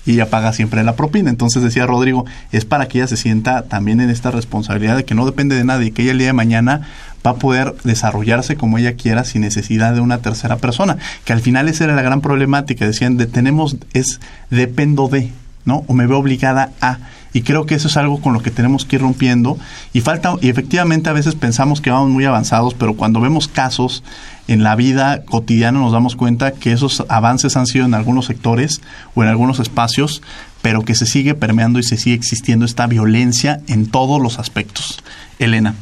[0.05, 1.29] y ella paga siempre la propina.
[1.29, 5.15] Entonces decía Rodrigo, es para que ella se sienta también en esta responsabilidad de que
[5.15, 6.81] no depende de nadie, que ella el día de mañana
[7.25, 10.97] va a poder desarrollarse como ella quiera sin necesidad de una tercera persona.
[11.23, 15.31] Que al final esa era la gran problemática, decían, de, tenemos, es dependo de,
[15.65, 15.83] ¿no?
[15.87, 16.99] O me veo obligada a.
[17.33, 19.57] Y creo que eso es algo con lo que tenemos que ir rompiendo.
[19.91, 24.03] Y falta, y efectivamente a veces pensamos que vamos muy avanzados, pero cuando vemos casos
[24.47, 28.81] en la vida cotidiana nos damos cuenta que esos avances han sido en algunos sectores
[29.15, 30.21] o en algunos espacios,
[30.61, 35.03] pero que se sigue permeando y se sigue existiendo esta violencia en todos los aspectos.
[35.37, 35.75] Elena.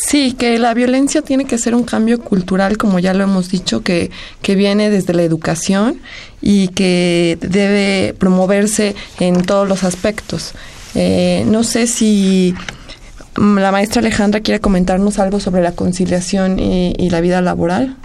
[0.00, 3.82] Sí, que la violencia tiene que ser un cambio cultural, como ya lo hemos dicho,
[3.82, 6.00] que, que viene desde la educación
[6.40, 10.52] y que debe promoverse en todos los aspectos.
[10.94, 12.54] Eh, no sé si
[13.36, 17.96] la maestra Alejandra quiere comentarnos algo sobre la conciliación y, y la vida laboral.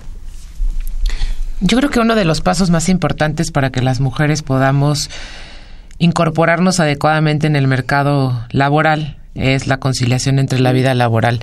[1.62, 5.12] Yo creo que uno de los pasos más importantes para que las mujeres podamos
[6.00, 11.40] incorporarnos adecuadamente en el mercado laboral es la conciliación entre la vida laboral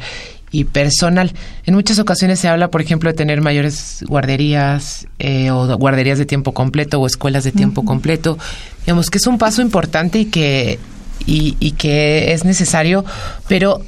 [0.53, 1.33] y personal.
[1.65, 6.27] En muchas ocasiones se habla, por ejemplo, de tener mayores guarderías eh, o guarderías de
[6.27, 8.39] tiempo completo o escuelas de tiempo completo.
[8.81, 10.79] Digamos que es un paso importante y que,
[11.27, 13.05] y, que es necesario,
[13.49, 13.83] pero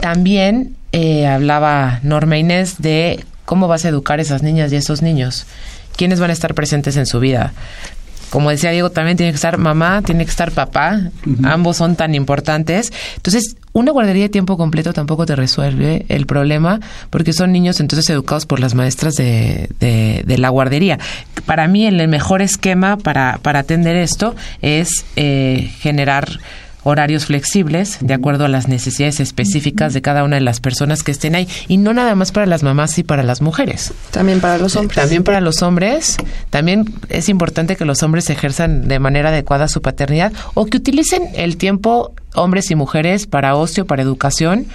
[0.00, 4.78] también eh, hablaba Norma Inés de cómo vas a educar a esas niñas y a
[4.78, 5.46] esos niños.
[5.96, 7.52] ¿Quiénes van a estar presentes en su vida?
[8.30, 11.00] como decía Diego, también tiene que estar mamá, tiene que estar papá,
[11.44, 12.92] ambos son tan importantes.
[13.16, 18.08] Entonces, una guardería de tiempo completo tampoco te resuelve el problema porque son niños entonces
[18.10, 20.98] educados por las maestras de, de, la guardería.
[21.46, 26.40] Para mí, el mejor esquema para, para atender esto es eh, generar
[26.84, 31.10] horarios flexibles de acuerdo a las necesidades específicas de cada una de las personas que
[31.10, 33.92] estén ahí y no nada más para las mamás y para las mujeres.
[34.10, 34.96] También para los hombres.
[34.96, 36.16] También para los hombres.
[36.50, 41.28] También es importante que los hombres ejerzan de manera adecuada su paternidad o que utilicen
[41.34, 44.66] el tiempo hombres y mujeres para ocio, para educación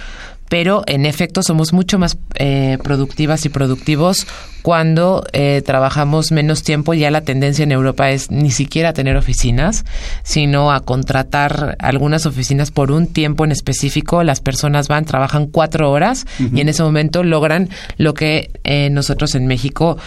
[0.48, 4.26] pero en efecto somos mucho más eh, productivas y productivos
[4.62, 6.94] cuando eh, trabajamos menos tiempo.
[6.94, 9.84] Ya la tendencia en Europa es ni siquiera tener oficinas,
[10.22, 14.22] sino a contratar algunas oficinas por un tiempo en específico.
[14.22, 19.34] Las personas van, trabajan cuatro horas y en ese momento logran lo que eh, nosotros
[19.34, 19.98] en México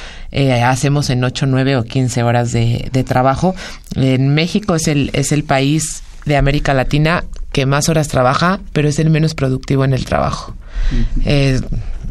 [0.63, 3.55] hacemos en ocho, nueve o quince horas de, de trabajo.
[3.95, 8.87] En México es el, es el país de América Latina que más horas trabaja, pero
[8.87, 10.53] es el menos productivo en el trabajo.
[11.25, 11.59] Eh,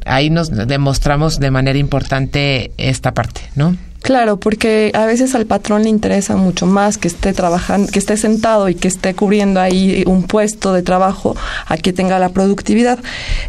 [0.05, 3.77] ahí nos demostramos de manera importante esta parte, ¿no?
[4.03, 8.17] Claro, porque a veces al patrón le interesa mucho más que esté trabajando, que esté
[8.17, 11.35] sentado y que esté cubriendo ahí un puesto de trabajo
[11.67, 13.01] a que tenga la productividad.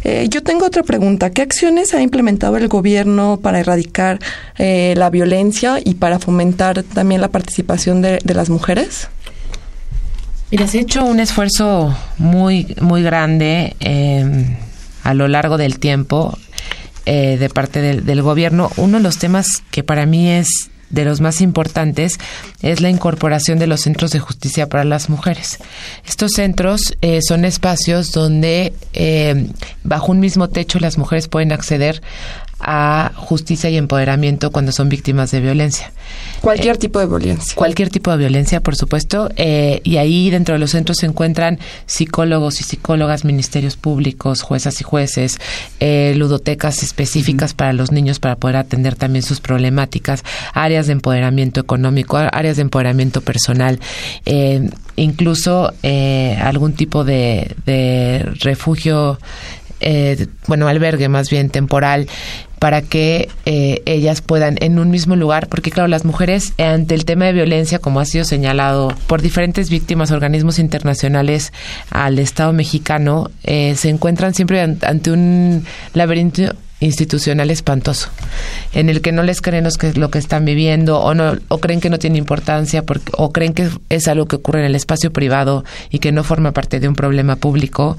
[0.02, 1.30] Eh, yo tengo otra pregunta.
[1.30, 4.18] ¿Qué acciones ha implementado el gobierno para erradicar
[4.56, 9.08] eh, la violencia y para fomentar también la participación de las mujeres?
[10.50, 14.56] Mira, se ha hecho un esfuerzo muy, muy grande em,
[15.04, 16.38] a lo largo del tiempo
[17.04, 18.70] eh, de parte del, gobierno.
[18.78, 22.18] Uno de los temas que para mí es de los más importantes
[22.62, 25.58] es la incorporación de los centros de justicia para las mujeres.
[26.06, 29.48] Estos centros eh, son espacios donde eh,
[29.84, 32.00] bajo un mismo techo las mujeres pueden acceder
[32.60, 35.92] a justicia y empoderamiento cuando son víctimas de violencia.
[36.40, 37.54] Cualquier eh, tipo de violencia.
[37.54, 39.30] Cualquier tipo de violencia, por supuesto.
[39.36, 44.80] Eh, y ahí dentro de los centros se encuentran psicólogos y psicólogas, ministerios públicos, juezas
[44.80, 45.38] y jueces,
[45.78, 51.60] eh, ludotecas específicas para los niños para poder atender también sus problemáticas, áreas de empoderamiento
[51.60, 53.78] económico, áreas de empoderamiento personal,
[54.96, 55.72] incluso
[56.42, 59.18] algún tipo de, de refugio
[59.80, 62.08] eh, bueno, albergue más bien temporal
[62.58, 67.04] para que eh, ellas puedan en un mismo lugar, porque claro, las mujeres ante el
[67.04, 71.52] tema de violencia, como ha sido señalado por diferentes víctimas, organismos internacionales
[71.90, 78.08] al Estado mexicano, eh, se encuentran siempre ante un laberinto institucional espantoso,
[78.72, 79.66] en el que no les creen
[79.96, 83.52] lo que están viviendo o no o creen que no tiene importancia porque, o creen
[83.52, 86.88] que es algo que ocurre en el espacio privado y que no forma parte de
[86.88, 87.98] un problema público.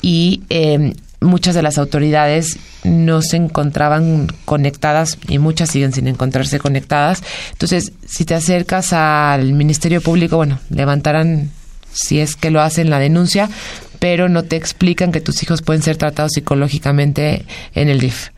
[0.00, 6.58] Y eh, muchas de las autoridades no se encontraban conectadas y muchas siguen sin encontrarse
[6.58, 7.22] conectadas.
[7.52, 11.50] Entonces, si te acercas al Ministerio Público, bueno, levantarán,
[11.92, 13.50] si es que lo hacen, la denuncia,
[13.98, 18.30] pero no te explican que tus hijos pueden ser tratados psicológicamente en el DIF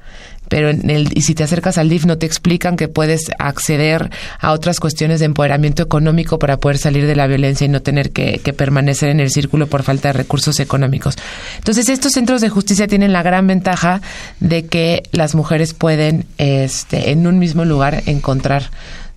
[0.48, 4.10] pero en el, y si te acercas al DIF no te explican que puedes acceder
[4.38, 8.10] a otras cuestiones de empoderamiento económico para poder salir de la violencia y no tener
[8.10, 11.16] que, permanecer en el círculo por falta de recursos económicos.
[11.56, 14.02] Entonces, estos centros de justicia tienen la gran ventaja
[14.40, 18.70] de que las mujeres pueden este, en un mismo lugar encontrar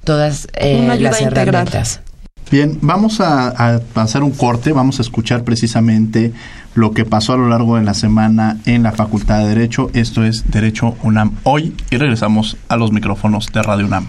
[0.06, 2.00] todas eh, las herramientas.
[2.50, 6.32] Bien, vamos a, a pasar un corte, vamos a escuchar precisamente
[6.76, 9.90] lo que pasó a lo largo de la semana en la Facultad de Derecho.
[9.94, 14.08] Esto es Derecho UNAM hoy y regresamos a los micrófonos de Radio UNAM.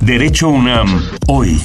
[0.00, 1.60] Derecho UNAM hoy.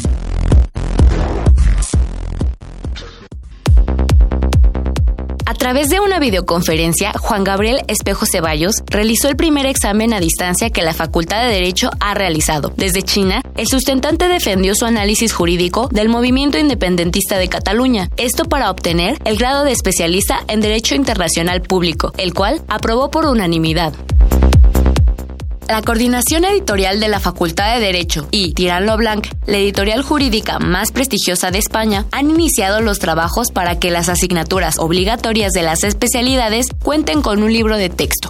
[5.54, 10.72] A través de una videoconferencia, Juan Gabriel Espejo Ceballos realizó el primer examen a distancia
[10.72, 12.74] que la Facultad de Derecho ha realizado.
[12.76, 18.72] Desde China, el sustentante defendió su análisis jurídico del movimiento independentista de Cataluña, esto para
[18.72, 23.94] obtener el grado de especialista en Derecho Internacional Público, el cual aprobó por unanimidad.
[25.74, 30.92] La coordinación editorial de la Facultad de Derecho y Tirano Blanc, la editorial jurídica más
[30.92, 36.68] prestigiosa de España, han iniciado los trabajos para que las asignaturas obligatorias de las especialidades
[36.84, 38.30] cuenten con un libro de texto.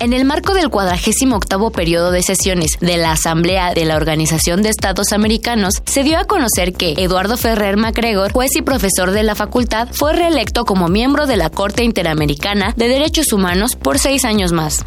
[0.00, 4.70] En el marco del 48 periodo de sesiones de la Asamblea de la Organización de
[4.70, 9.36] Estados Americanos, se dio a conocer que Eduardo Ferrer MacGregor, juez y profesor de la
[9.36, 14.50] facultad, fue reelecto como miembro de la Corte Interamericana de Derechos Humanos por seis años
[14.50, 14.84] más.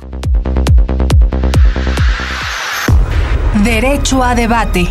[3.67, 4.87] Derecho a debate.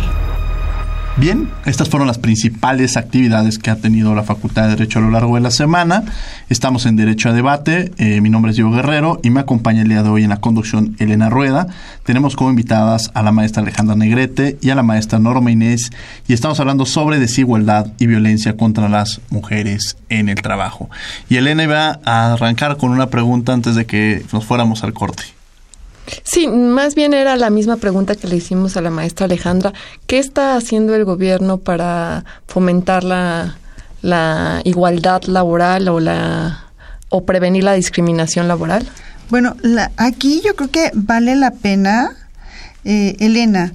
[1.15, 5.09] Bien, estas fueron las principales actividades que ha tenido la Facultad de Derecho a lo
[5.09, 6.03] largo de la semana.
[6.47, 7.91] Estamos en Derecho a Debate.
[7.97, 10.41] Eh, mi nombre es Diego Guerrero y me acompaña el día de hoy en la
[10.41, 11.65] conducción Elena Rueda.
[12.03, 15.89] Tenemos como invitadas a la maestra Alejandra Negrete y a la maestra Norma Inés
[16.27, 20.87] y estamos hablando sobre desigualdad y violencia contra las mujeres en el trabajo.
[21.29, 25.36] Y Elena iba a arrancar con una pregunta antes de que nos fuéramos al corte.
[26.23, 29.73] Sí, más bien era la misma pregunta que le hicimos a la maestra Alejandra.
[30.05, 33.55] ¿Qué está haciendo el gobierno para fomentar la,
[34.63, 36.63] igualdad laboral o la
[37.09, 38.87] o prevenir la discriminación laboral?
[39.29, 42.11] Bueno, la, aquí yo creo que vale la pena,
[42.85, 43.73] eh, Elena,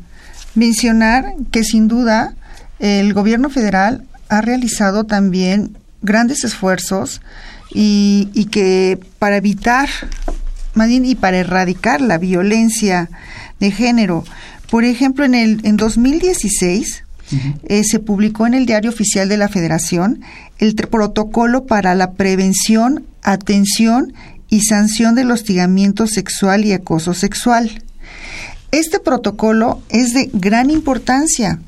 [0.54, 2.34] mencionar que sin duda
[2.78, 7.20] el gobierno federal ha realizado también grandes esfuerzos
[7.72, 9.88] y, y que para evitar
[10.74, 13.10] más bien y para erradicar la violencia
[13.60, 14.24] de género.
[14.70, 17.04] Por ejemplo, en el en 2016
[17.64, 20.20] eh, se publicó en el Diario Oficial de la Federación
[20.58, 24.12] el protocolo para la prevención, atención
[24.48, 27.82] y sanción del hostigamiento sexual y acoso sexual.
[28.70, 31.58] Este protocolo es de gran importancia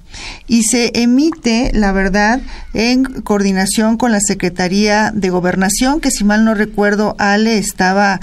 [0.47, 2.41] y se emite, la verdad,
[2.73, 8.21] en coordinación con la Secretaría de Gobernación, que si mal no recuerdo, Ale estaba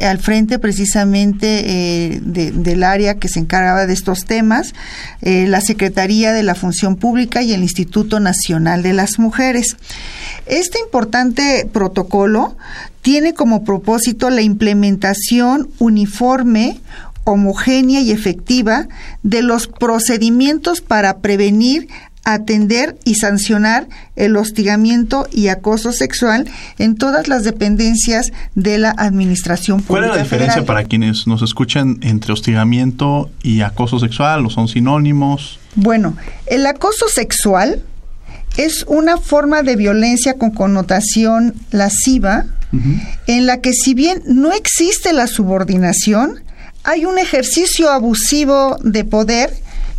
[0.00, 4.74] al frente precisamente eh, del área que se encargaba de estos temas,
[5.22, 9.76] eh, la Secretaría de la Función Pública y el Instituto Nacional de las Mujeres.
[10.46, 12.56] Este importante protocolo
[13.02, 16.80] tiene como propósito la implementación uniforme,
[17.24, 18.88] homogénea y efectiva
[19.22, 21.88] de los procedimientos para prevenir
[22.24, 26.48] atender y sancionar el hostigamiento y acoso sexual
[26.78, 29.88] en todas las dependencias de la administración pública.
[29.88, 34.68] ¿Cuál es la diferencia para quienes nos escuchan entre hostigamiento y acoso sexual o son
[34.68, 35.58] sinónimos?
[35.74, 36.16] Bueno,
[36.46, 37.82] el acoso sexual
[38.56, 42.46] es una forma de violencia con connotación lasciva
[43.28, 46.42] en la que si bien no existe la subordinación,
[46.82, 49.54] hay un ejercicio abusivo de poder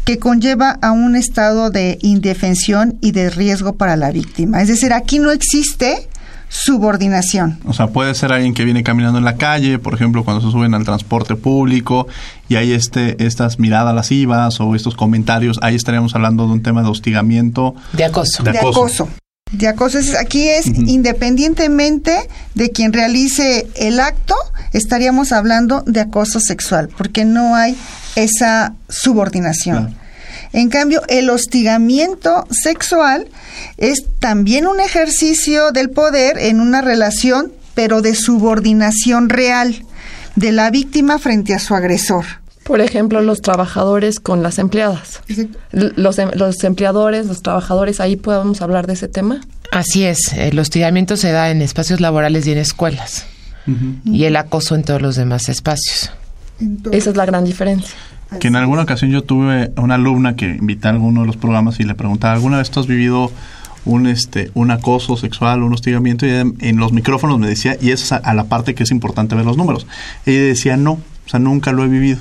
[0.06, 4.62] que conlleva a un estado de indefensión y de riesgo para la víctima.
[4.62, 6.08] Es decir, aquí no existe
[6.48, 7.60] subordinación.
[7.66, 10.52] O sea, puede ser alguien que viene caminando en la calle, por ejemplo, cuando se
[10.52, 12.08] suben al transporte público
[12.48, 16.84] y hay este estas miradas lascivas o estos comentarios, ahí estaríamos hablando de un tema
[16.84, 17.76] de hostigamiento.
[17.94, 18.44] De acoso.
[18.44, 19.10] De acoso.
[19.52, 19.98] De acoso.
[20.20, 24.36] Aquí es independientemente de quien realice el acto,
[24.72, 27.76] estaríamos hablando de acoso sexual, porque no hay
[28.16, 29.96] esa subordinación.
[30.54, 33.28] En cambio, el hostigamiento sexual
[33.78, 39.84] es también un ejercicio del poder en una relación, pero de subordinación real
[40.36, 42.26] de la víctima frente a su agresor.
[42.64, 45.22] Por ejemplo, los trabajadores con las empleadas.
[45.72, 49.42] Los, em, los empleadores, los trabajadores, ahí podemos hablar de ese tema.
[49.72, 53.26] Así es, el hostigamiento se da en espacios laborales y en escuelas.
[54.06, 56.12] Y el acoso en todos los demás espacios.
[56.92, 57.96] Esa es la gran diferencia.
[58.40, 61.80] Que en alguna ocasión yo tuve una alumna que invité a alguno de los programas
[61.80, 63.32] y le preguntaba, ¿alguna vez tú has vivido
[63.86, 66.26] un este un acoso sexual, un hostigamiento?
[66.26, 69.36] Y en los micrófonos me decía, y eso es a, la parte que es importante
[69.36, 69.86] ver los números.
[70.26, 72.20] Ella decía, no, o sea, nunca lo he vivido.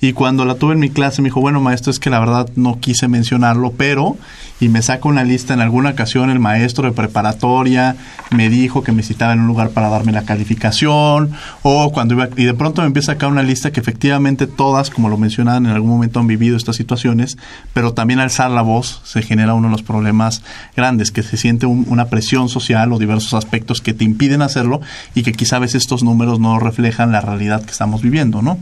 [0.00, 2.48] Y cuando la tuve en mi clase me dijo, bueno, maestro, es que la verdad
[2.54, 4.16] no quise mencionarlo, pero,
[4.60, 7.96] y me saca una lista en alguna ocasión, el maestro de preparatoria
[8.30, 11.32] me dijo que me citaba en un lugar para darme la calificación,
[11.62, 14.90] o cuando iba, y de pronto me empieza a sacar una lista que efectivamente todas,
[14.90, 17.36] como lo mencionaban, en algún momento han vivido estas situaciones,
[17.72, 20.42] pero también alzar la voz se genera uno de los problemas
[20.76, 24.80] grandes, que se siente una presión social o diversos aspectos que te impiden hacerlo
[25.14, 28.58] y que quizá a veces estos números no reflejan la realidad que estamos viviendo, ¿no?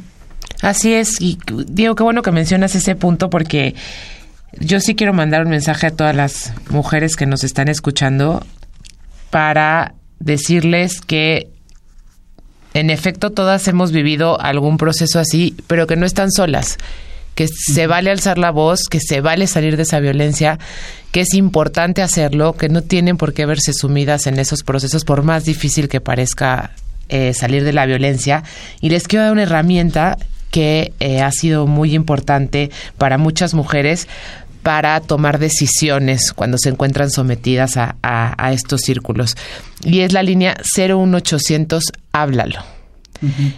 [0.63, 1.39] Así es, y
[1.69, 3.75] Diego, qué bueno que mencionas ese punto porque
[4.59, 8.45] yo sí quiero mandar un mensaje a todas las mujeres que nos están escuchando
[9.31, 11.49] para decirles que
[12.73, 16.79] en efecto todas hemos vivido algún proceso así, pero que no están solas,
[17.35, 20.59] que se vale alzar la voz, que se vale salir de esa violencia,
[21.13, 25.23] que es importante hacerlo, que no tienen por qué verse sumidas en esos procesos por
[25.23, 26.73] más difícil que parezca
[27.09, 28.43] eh, salir de la violencia.
[28.81, 30.19] Y les quiero dar una herramienta
[30.51, 34.09] que eh, ha sido muy importante para muchas mujeres
[34.63, 39.37] para tomar decisiones cuando se encuentran sometidas a, estos círculos.
[39.85, 42.59] Y es la línea 01800 Háblalo.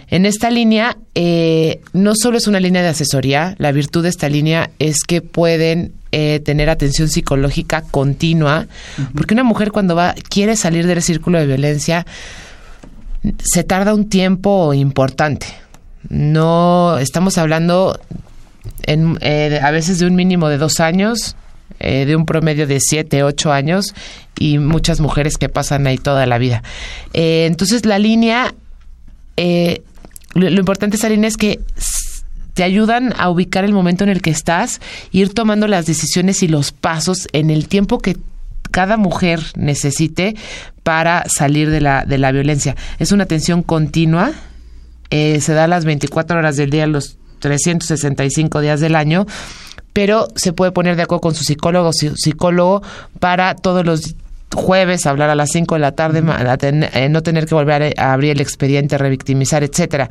[0.09, 4.29] En esta línea, eh, no solo es una línea de asesoría, la virtud de esta
[4.29, 8.67] línea es que pueden eh, tener atención psicológica continua,
[9.15, 12.05] porque una mujer cuando va quiere salir del círculo de violencia
[13.43, 15.47] se tarda un tiempo importante.
[16.07, 17.99] No estamos hablando
[18.83, 21.35] en, eh, a veces de un mínimo de dos años,
[21.79, 23.93] eh, de un promedio de siete, ocho años
[24.37, 26.63] y muchas mujeres que pasan ahí toda la vida.
[27.13, 28.53] Eh, entonces la línea,
[29.37, 29.81] eh,
[30.33, 31.59] lo, lo importante de esa línea es que
[32.53, 34.81] te ayudan a ubicar el momento en el que estás,
[35.11, 38.17] ir tomando las decisiones y los pasos en el tiempo que
[38.71, 40.35] cada mujer necesite
[40.83, 42.75] para salir de la, de la violencia.
[42.99, 44.33] Es una atención continua,
[45.09, 49.25] eh, se da las 24 horas del día, los 365 días del año,
[49.93, 52.81] pero se puede poner de acuerdo con su psicólogo o su psicólogo
[53.19, 54.15] para todos los
[54.53, 56.23] jueves hablar a las 5 de la tarde,
[56.93, 60.09] eh, no tener que volver a, a abrir el expediente, revictimizar, etcétera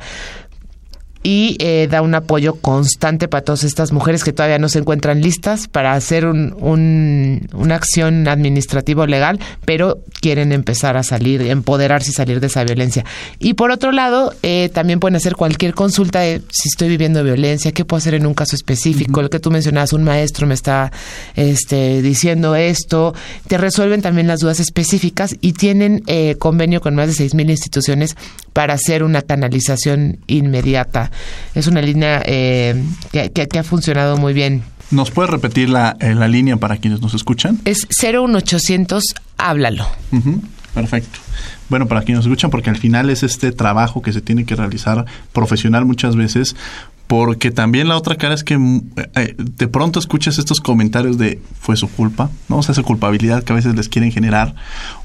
[1.21, 5.21] y eh, da un apoyo constante para todas estas mujeres que todavía no se encuentran
[5.21, 11.41] listas para hacer un, un- una acción administrativa o legal, pero quieren empezar a salir,
[11.41, 13.03] empoderarse y salir de esa violencia.
[13.37, 17.71] Y por otro lado, eh, también pueden hacer cualquier consulta de si estoy viviendo violencia,
[17.73, 20.91] qué puedo hacer en un caso específico, lo que tú mencionabas, un maestro me está
[21.35, 23.13] este, diciendo esto,
[23.47, 28.15] te resuelven también las dudas específicas y tienen eh, convenio con más de 6.000 instituciones
[28.53, 31.08] para hacer una canalización inmediata.
[31.55, 34.63] Es una línea eh, que, que- que ha funcionado muy bien.
[34.91, 37.59] ¿Nos puede repetir la, eh, la línea para quienes nos escuchan?
[37.65, 39.03] Es 01800,
[39.37, 39.85] háblalo.
[40.73, 41.19] Perfecto.
[41.69, 44.55] Bueno, para quienes nos escuchan, porque al final es este trabajo que se tiene que
[44.55, 46.55] realizar profesional muchas veces,
[47.09, 51.41] porque también la otra cara es que mm, eh, de pronto escuchas estos comentarios de
[51.59, 52.57] fue su culpa, ¿no?
[52.57, 54.53] O sea, esa culpabilidad que a veces les quieren generar,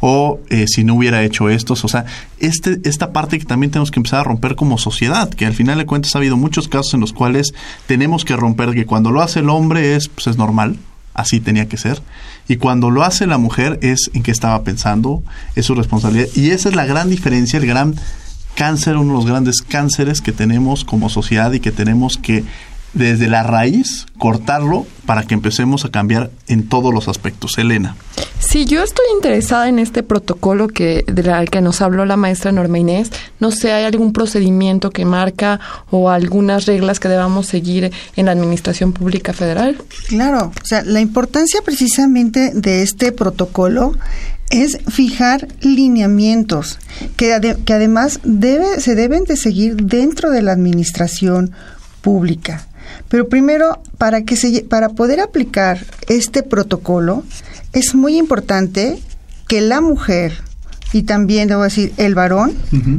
[0.00, 2.04] o eh, si no hubiera hecho estos, o sea,
[2.40, 5.78] este, esta parte que también tenemos que empezar a romper como sociedad, que al final
[5.78, 7.54] de cuentas ha habido muchos casos en los cuales
[7.86, 10.76] tenemos que romper que cuando lo hace el hombre es, pues es normal,
[11.14, 12.02] así tenía que ser.
[12.48, 15.22] Y cuando lo hace la mujer es en qué estaba pensando,
[15.56, 16.28] es su responsabilidad.
[16.34, 17.94] Y esa es la gran diferencia, el gran
[18.54, 22.44] cáncer, uno de los grandes cánceres que tenemos como sociedad y que tenemos que
[22.94, 27.58] desde la raíz cortarlo para que empecemos a cambiar en todos los aspectos.
[27.58, 27.96] Elena.
[28.38, 32.52] Sí, yo estoy interesada en este protocolo que de la que nos habló la maestra
[32.52, 33.10] Norma Inés.
[33.40, 38.32] No sé, ¿hay algún procedimiento que marca o algunas reglas que debamos seguir en la
[38.32, 39.76] Administración Pública Federal?
[40.08, 43.94] Claro, o sea, la importancia precisamente de este protocolo
[44.50, 46.78] es fijar lineamientos
[47.16, 51.52] que, ade- que además debe, se deben de seguir dentro de la administración
[52.02, 52.66] pública.
[53.08, 57.24] Pero primero, para, que se, para poder aplicar este protocolo,
[57.72, 58.98] es muy importante
[59.48, 60.32] que la mujer
[60.92, 62.52] y también, debo decir, el varón,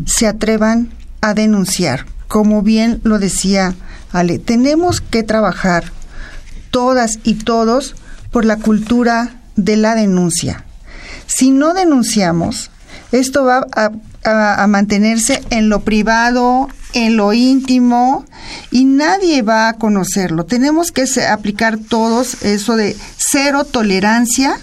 [0.06, 0.89] se atrevan
[1.22, 2.06] a denunciar.
[2.28, 3.74] Como bien lo decía
[4.12, 5.86] Ale, tenemos que trabajar
[6.72, 7.96] todas y todos
[8.32, 10.66] por la cultura de la denuncia.
[11.28, 12.71] Si no denunciamos,
[13.11, 13.91] esto va a,
[14.23, 18.26] a- mantenerse en lo privado, en lo íntimo,
[18.71, 20.45] y nadie va a conocerlo.
[20.45, 24.57] Tenemos que aplicar todos eso de cero tolerancia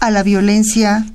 [0.00, 1.06] a la violencia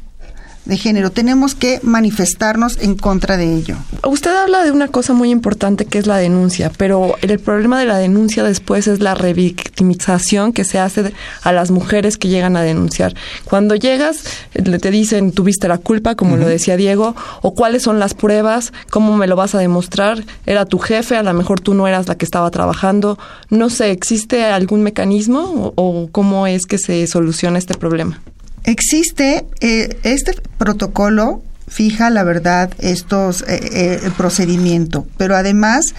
[0.65, 1.09] de género.
[1.09, 3.75] Tenemos que manifestarnos en contra de ello.
[4.07, 7.85] Usted habla de una cosa muy importante que es la denuncia, pero el problema de
[7.85, 12.61] la denuncia después es la revictimización que se hace a las mujeres que llegan a
[12.61, 13.15] denunciar.
[13.45, 17.99] Cuando llegas, le- te dicen, tuviste la culpa, como lo decía Diego, o cuáles son
[17.99, 21.73] las pruebas, cómo me lo vas a demostrar, era tu jefe, a lo mejor tú
[21.73, 23.17] no eras la que estaba trabajando.
[23.49, 28.21] No sé, ¿existe algún mecanismo o, o cómo es que se soluciona este problema?
[28.63, 35.93] Existe eh, este protocolo fija la verdad estos eh, eh, el procedimiento, pero además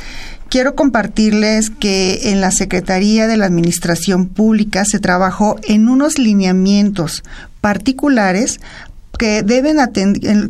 [0.49, 7.23] quiero compartirles que en la Secretaría de la Administración Pública se trabajó en unos lineamientos
[7.61, 8.61] particulares
[9.21, 9.77] que deben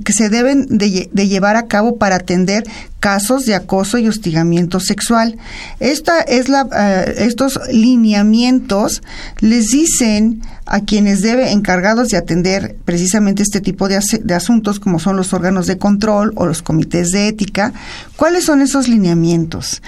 [0.05, 2.63] que se deben de, de llevar a cabo para atender
[3.01, 5.39] casos de acoso y hostigamiento sexual.
[5.81, 9.03] Esta es la, eh, estos lineamientos
[9.41, 15.01] les dicen a quienes debe encargados de atender precisamente este tipo de, de asuntos, como
[15.01, 17.73] son los órganos de control o los comités de ética,
[18.15, 19.83] cuáles son esos lineamientos,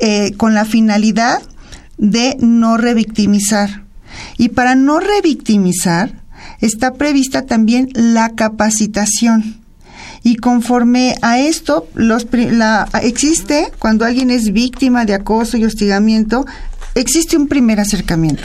[0.00, 1.40] Eh, con la finalidad
[1.96, 3.68] de no revictimizar.
[4.36, 6.06] Y para no revictimizar,
[6.60, 9.60] está prevista también la capacitación.
[10.22, 16.44] Y conforme a esto, los, la, existe, cuando alguien es víctima de acoso y hostigamiento,
[16.94, 18.42] existe un primer acercamiento.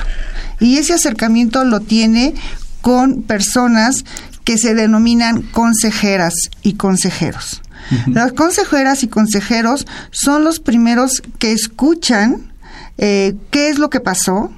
[0.59, 2.35] Y ese acercamiento lo tiene
[2.81, 4.05] con personas
[4.43, 7.61] que se denominan consejeras y consejeros.
[8.07, 12.53] Las consejeras y consejeros son los primeros que escuchan
[12.97, 14.51] eh, qué es lo que pasó,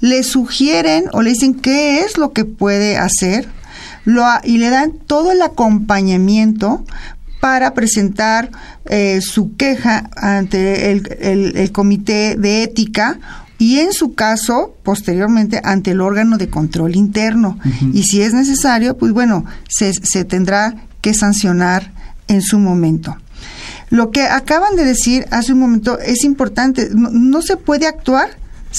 [0.00, 3.48] le sugieren o le dicen qué es lo que puede hacer
[4.04, 6.84] lo, y le dan todo el acompañamiento
[7.40, 8.50] para presentar
[8.86, 13.18] eh, su queja ante el, el, comité de ética
[13.58, 17.58] y en su caso, posteriormente, ante el órgano de control interno.
[17.92, 21.92] Y si es necesario, pues bueno, se, se tendrá que sancionar
[22.28, 23.16] en su momento.
[23.90, 26.88] Lo que acaban de decir hace un momento es importante.
[26.92, 28.30] no se puede actuar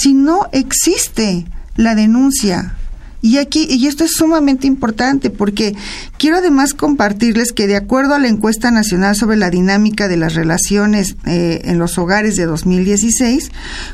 [0.01, 1.45] si no existe
[1.75, 2.77] la denuncia.
[3.21, 5.75] Y aquí, y esto es sumamente importante porque
[6.17, 10.35] quiero además compartirles que de acuerdo a la encuesta nacional sobre la dinámica de las
[10.35, 13.51] relaciones eh, en los hogares de 2016,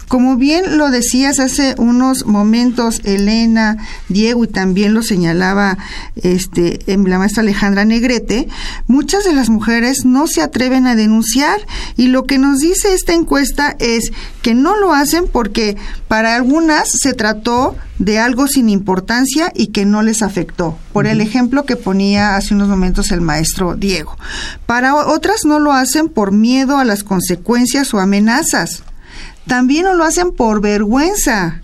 [0.08, 3.78] como bien lo decías hace unos momentos, Elena,
[4.10, 5.78] Diego y también lo señalaba
[6.16, 8.48] este, la maestra Alejandra Negrete,
[8.88, 11.60] muchas de las mujeres no se atreven a denunciar.
[11.98, 14.12] Y lo que nos dice esta encuesta es
[14.42, 19.86] que no lo hacen porque para algunas se trató de algo sin importancia y que
[19.86, 24.18] no les afectó, por el ejemplo que ponía hace unos momentos el maestro Diego.
[24.66, 28.84] Para otras no lo hacen por miedo a las consecuencias o amenazas.
[29.48, 31.62] También no lo hacen por vergüenza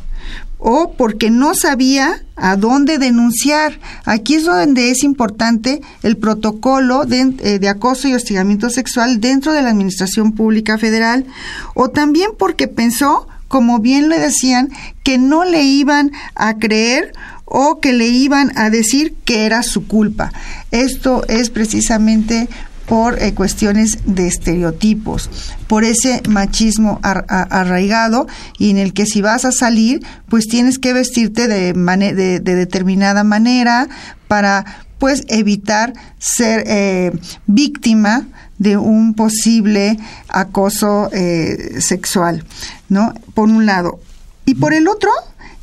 [0.64, 3.80] o porque no sabía a dónde denunciar.
[4.06, 9.54] Aquí es donde es importante el protocolo de, eh, de, acoso y hostigamiento sexual dentro
[9.54, 11.26] de la Administración Pública Federal,
[11.74, 14.70] o también porque pensó como bien le decían,
[15.04, 17.12] que no le iban a creer
[17.44, 20.32] o que le iban a decir que era su culpa.
[20.72, 22.48] Esto es precisamente
[22.86, 25.30] por eh, cuestiones de estereotipos,
[25.68, 28.26] por ese machismo arraigado
[28.58, 30.00] y en el que si vas a salir,
[30.30, 33.90] pues tienes que vestirte de, de, determinada manera
[34.30, 37.12] para pues evitar ser eh,
[37.48, 38.28] víctima
[38.60, 39.98] de un posible
[40.28, 42.46] acoso eh, sexual,
[42.88, 43.12] ¿no?
[43.34, 44.00] Por un lado.
[44.46, 45.10] Y por el otro,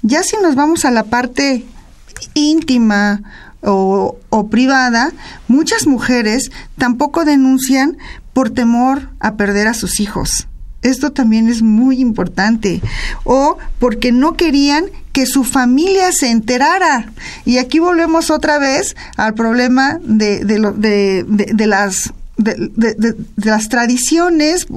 [0.03, 1.65] ya si nos vamos a la parte
[2.35, 3.23] íntima
[3.63, 5.13] o, o privada,
[5.47, 7.97] muchas mujeres tampoco denuncian
[8.33, 10.49] por temor a perder a sus hijos.
[10.83, 12.81] Esto también es muy importante.
[13.23, 14.87] O porque no querían
[15.19, 17.11] que su familia se enterara.
[17.45, 24.69] Y aquí volvemos otra vez al problema de, de, de, de las de, las tradiciones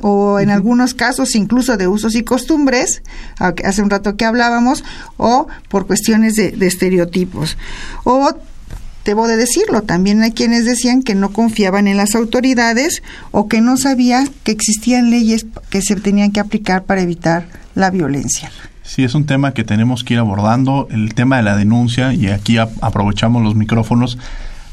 [0.00, 3.02] o en algunos casos incluso de usos y costumbres,
[3.38, 4.84] hace un rato que hablábamos,
[5.18, 7.58] o por cuestiones de, estereotipos.
[8.04, 8.34] O
[9.04, 13.60] debo de decirlo, también hay quienes decían que no confiaban en las autoridades o que
[13.60, 18.50] no sabían que existían leyes que se tenían que aplicar para evitar la violencia.
[18.90, 22.26] Sí, es un tema que tenemos que ir abordando, el tema de la denuncia, y
[22.26, 24.18] aquí aprovechamos los micrófonos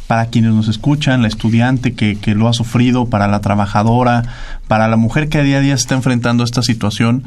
[0.08, 4.24] para quienes nos escuchan, la estudiante que, que, lo ha sufrido, para la trabajadora,
[4.68, 7.26] para la mujer que a día a día está enfrentando esta situación,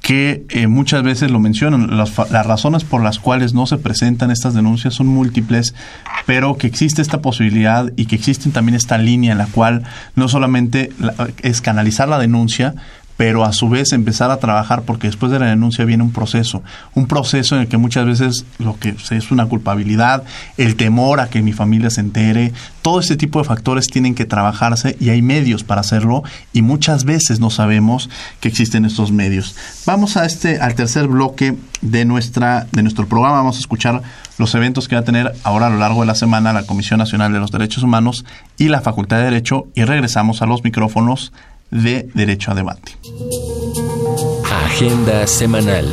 [0.00, 4.30] que eh, muchas veces lo mencionan, las, las, razones por las cuales no se presentan
[4.30, 5.74] estas denuncias son múltiples,
[6.24, 9.82] pero que existe esta posibilidad y que existe también esta línea en la cual
[10.14, 10.92] no solamente
[11.42, 12.76] es canalizar la denuncia,
[13.18, 16.62] pero a su vez empezar a trabajar porque después de la denuncia viene un proceso,
[16.94, 20.22] un proceso en el que muchas veces lo que es una culpabilidad,
[20.56, 24.24] el temor a que mi familia se entere, todo este tipo de factores tienen que
[24.24, 28.08] trabajarse y hay medios para hacerlo y muchas veces no sabemos
[28.38, 29.56] que existen estos medios.
[29.84, 34.00] Vamos a este al tercer bloque de nuestra de nuestro programa, vamos a escuchar
[34.38, 36.98] los eventos que va a tener ahora a lo largo de la semana la Comisión
[36.98, 38.24] Nacional de los Derechos Humanos
[38.58, 41.32] y la Facultad de Derecho y regresamos a los micrófonos
[41.70, 42.96] de Derecho a Debate.
[44.64, 45.86] Agenda semanal.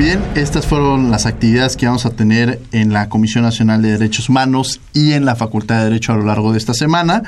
[0.00, 4.30] Bien, estas fueron las actividades que vamos a tener en la Comisión Nacional de Derechos
[4.30, 7.22] Humanos y en la Facultad de Derecho a lo largo de esta semana.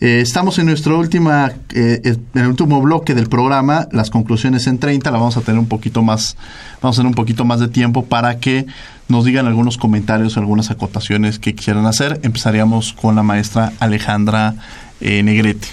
[0.00, 4.78] Eh, estamos en nuestro última, eh, en el último bloque del programa, las conclusiones en
[4.80, 6.36] 30, la vamos a tener un poquito más,
[6.82, 8.66] vamos a tener un poquito más de tiempo para que
[9.06, 12.18] nos digan algunos comentarios o algunas acotaciones que quisieran hacer.
[12.24, 14.56] Empezaríamos con la maestra Alejandra
[15.00, 15.68] eh, Negrete.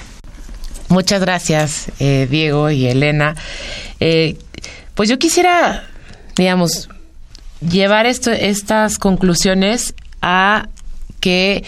[0.90, 3.34] Muchas gracias, Diego y Elena.
[4.94, 5.90] Pues yo quisiera,
[6.36, 6.90] digamos,
[7.62, 10.68] llevar esto, estas conclusiones a
[11.20, 11.64] que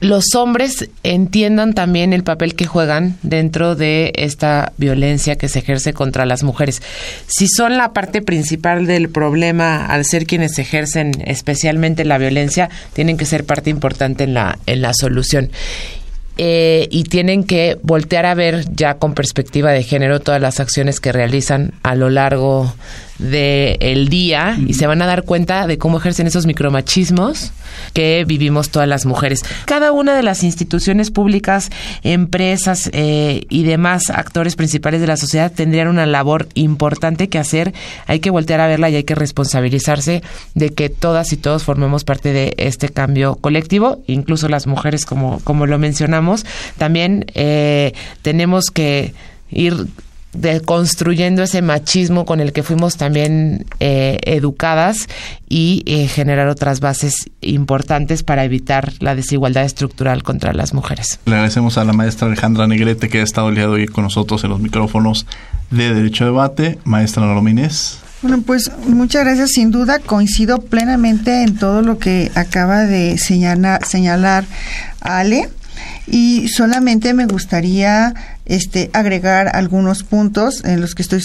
[0.00, 5.92] los hombres entiendan también el papel que juegan dentro de esta violencia que se ejerce
[5.92, 6.82] contra las mujeres.
[7.26, 13.18] Si son la parte principal del problema al ser quienes ejercen especialmente la violencia, tienen
[13.18, 15.50] que ser parte importante en la, en la solución.
[16.38, 20.98] Eh, y tienen que voltear a ver ya con perspectiva de género todas las acciones
[20.98, 22.72] que realizan a lo largo
[23.20, 27.52] del día y se van a dar cuenta de cómo ejercen esos micromachismos
[27.92, 29.44] que vivimos todas las mujeres.
[29.66, 31.70] Cada una de las instituciones públicas,
[32.02, 37.74] empresas eh, y demás actores principales de la sociedad tendrían una labor importante que hacer.
[38.06, 40.22] Hay que voltear a verla y hay que responsabilizarse
[40.54, 45.40] de que todas y todos formemos parte de este cambio colectivo, incluso las mujeres, como,
[45.44, 46.46] como lo mencionamos.
[46.78, 47.92] También eh,
[48.22, 49.12] tenemos que
[49.50, 49.86] ir
[50.32, 55.08] de construyendo ese machismo con el que fuimos también eh, educadas
[55.48, 61.18] y eh, generar otras bases importantes para evitar la desigualdad estructural contra las mujeres.
[61.26, 64.04] Le agradecemos a la maestra Alejandra Negrete que ha estado el día de hoy con
[64.04, 65.26] nosotros en los micrófonos
[65.70, 66.78] de Derecho a Debate.
[66.84, 67.98] Maestra Noromines.
[68.22, 69.50] Bueno, pues muchas gracias.
[69.52, 74.44] Sin duda coincido plenamente en todo lo que acaba de señalar, señalar
[75.00, 75.48] Ale
[76.06, 78.14] y solamente me gustaría
[78.50, 81.22] este, agregar algunos puntos en los que estoy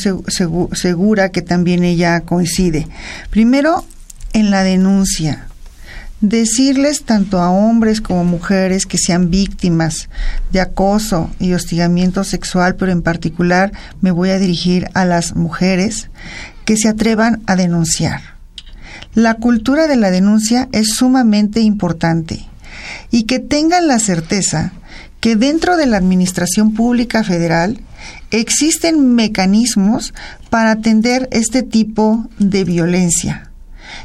[0.74, 2.88] segura que también ella coincide.
[3.32, 3.84] Primero,
[4.34, 5.48] en la denuncia.
[6.22, 10.08] Decirles tanto a hombres como mujeres que sean víctimas
[10.52, 13.72] de acoso y hostigamiento sexual, pero en particular
[14.02, 16.10] me voy a dirigir a las mujeres,
[16.64, 18.22] que se atrevan a denunciar.
[19.16, 22.46] La cultura de la denuncia es sumamente importante
[23.10, 24.74] y que tengan la certeza
[25.26, 27.80] que dentro de la Administración Pública Federal
[28.30, 30.14] existen mecanismos
[30.52, 33.50] para atender este tipo de violencia.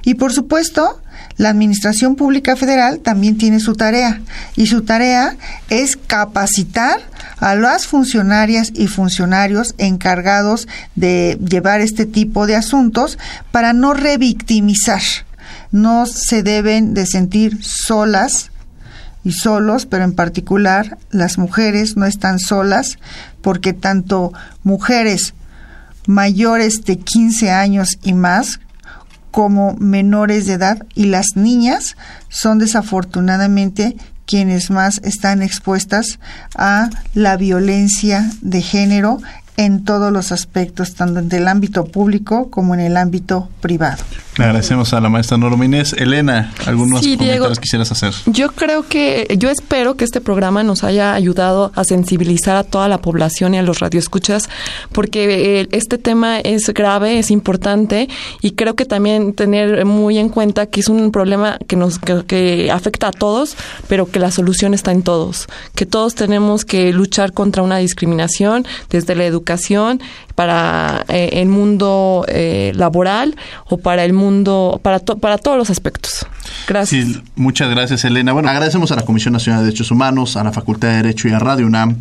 [0.02, 1.02] Y por supuesto,
[1.36, 4.22] la Administración Pública Federal también tiene su tarea
[4.56, 5.36] y su tarea
[5.68, 6.98] es capacitar
[7.36, 13.18] a las funcionarias y funcionarios encargados de llevar este tipo de asuntos
[13.52, 15.02] para no revictimizar.
[15.70, 18.49] No se deben de sentir solas
[19.24, 22.98] y solos, pero en particular las mujeres no están solas
[23.42, 25.34] porque tanto mujeres
[26.06, 28.60] mayores de 15 años y más
[29.30, 31.96] como menores de edad y las niñas
[32.28, 33.96] son desafortunadamente
[34.26, 36.20] quienes más están expuestas
[36.54, 39.18] a la violencia de género
[39.56, 44.02] en todos los aspectos, tanto en el ámbito público como en el ámbito privado.
[44.38, 45.92] Le agradecemos a la maestra Norma Inés.
[45.92, 47.24] Elena, ¿algunos Sí, Diego.
[47.26, 48.14] comentarios quisieras hacer?
[48.26, 52.88] Yo creo que, yo espero que este programa nos haya ayudado a sensibilizar a toda
[52.88, 54.48] la población y a los radioescuchas,
[54.92, 58.08] porque eh, este tema es grave, es importante
[58.40, 62.24] y creo que también tener muy en cuenta que es un problema que nos que,
[62.24, 63.56] que afecta a todos,
[63.88, 68.64] pero que la solución está en todos, que todos tenemos que luchar contra una discriminación
[68.88, 69.24] desde la
[70.34, 73.36] para eh, el mundo eh, laboral
[73.68, 76.26] o para el mundo para para todos los aspectos.
[76.66, 77.20] Gracias.
[77.36, 78.32] Muchas gracias, Elena.
[78.32, 81.32] Bueno, agradecemos a la Comisión Nacional de Derechos Humanos, a la Facultad de Derecho y
[81.32, 81.96] a Radio UNAM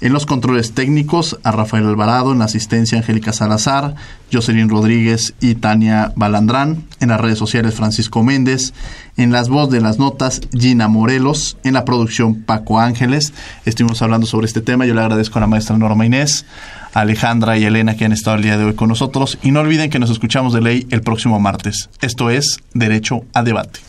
[0.00, 3.94] En los controles técnicos, a Rafael Alvarado, en la asistencia Angélica Salazar,
[4.30, 8.74] Jocelyn Rodríguez y Tania Balandrán, en las redes sociales Francisco Méndez,
[9.16, 13.32] en las voz de las notas Gina Morelos, en la producción Paco Ángeles.
[13.64, 16.44] Estuvimos hablando sobre este tema, yo le agradezco a la maestra Norma Inés,
[16.92, 19.60] a Alejandra y Elena que han estado el día de hoy con nosotros y no
[19.60, 21.88] olviden que nos escuchamos de ley el próximo martes.
[22.02, 23.80] Esto es Derecho a Debate.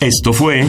[0.00, 0.68] Esto fue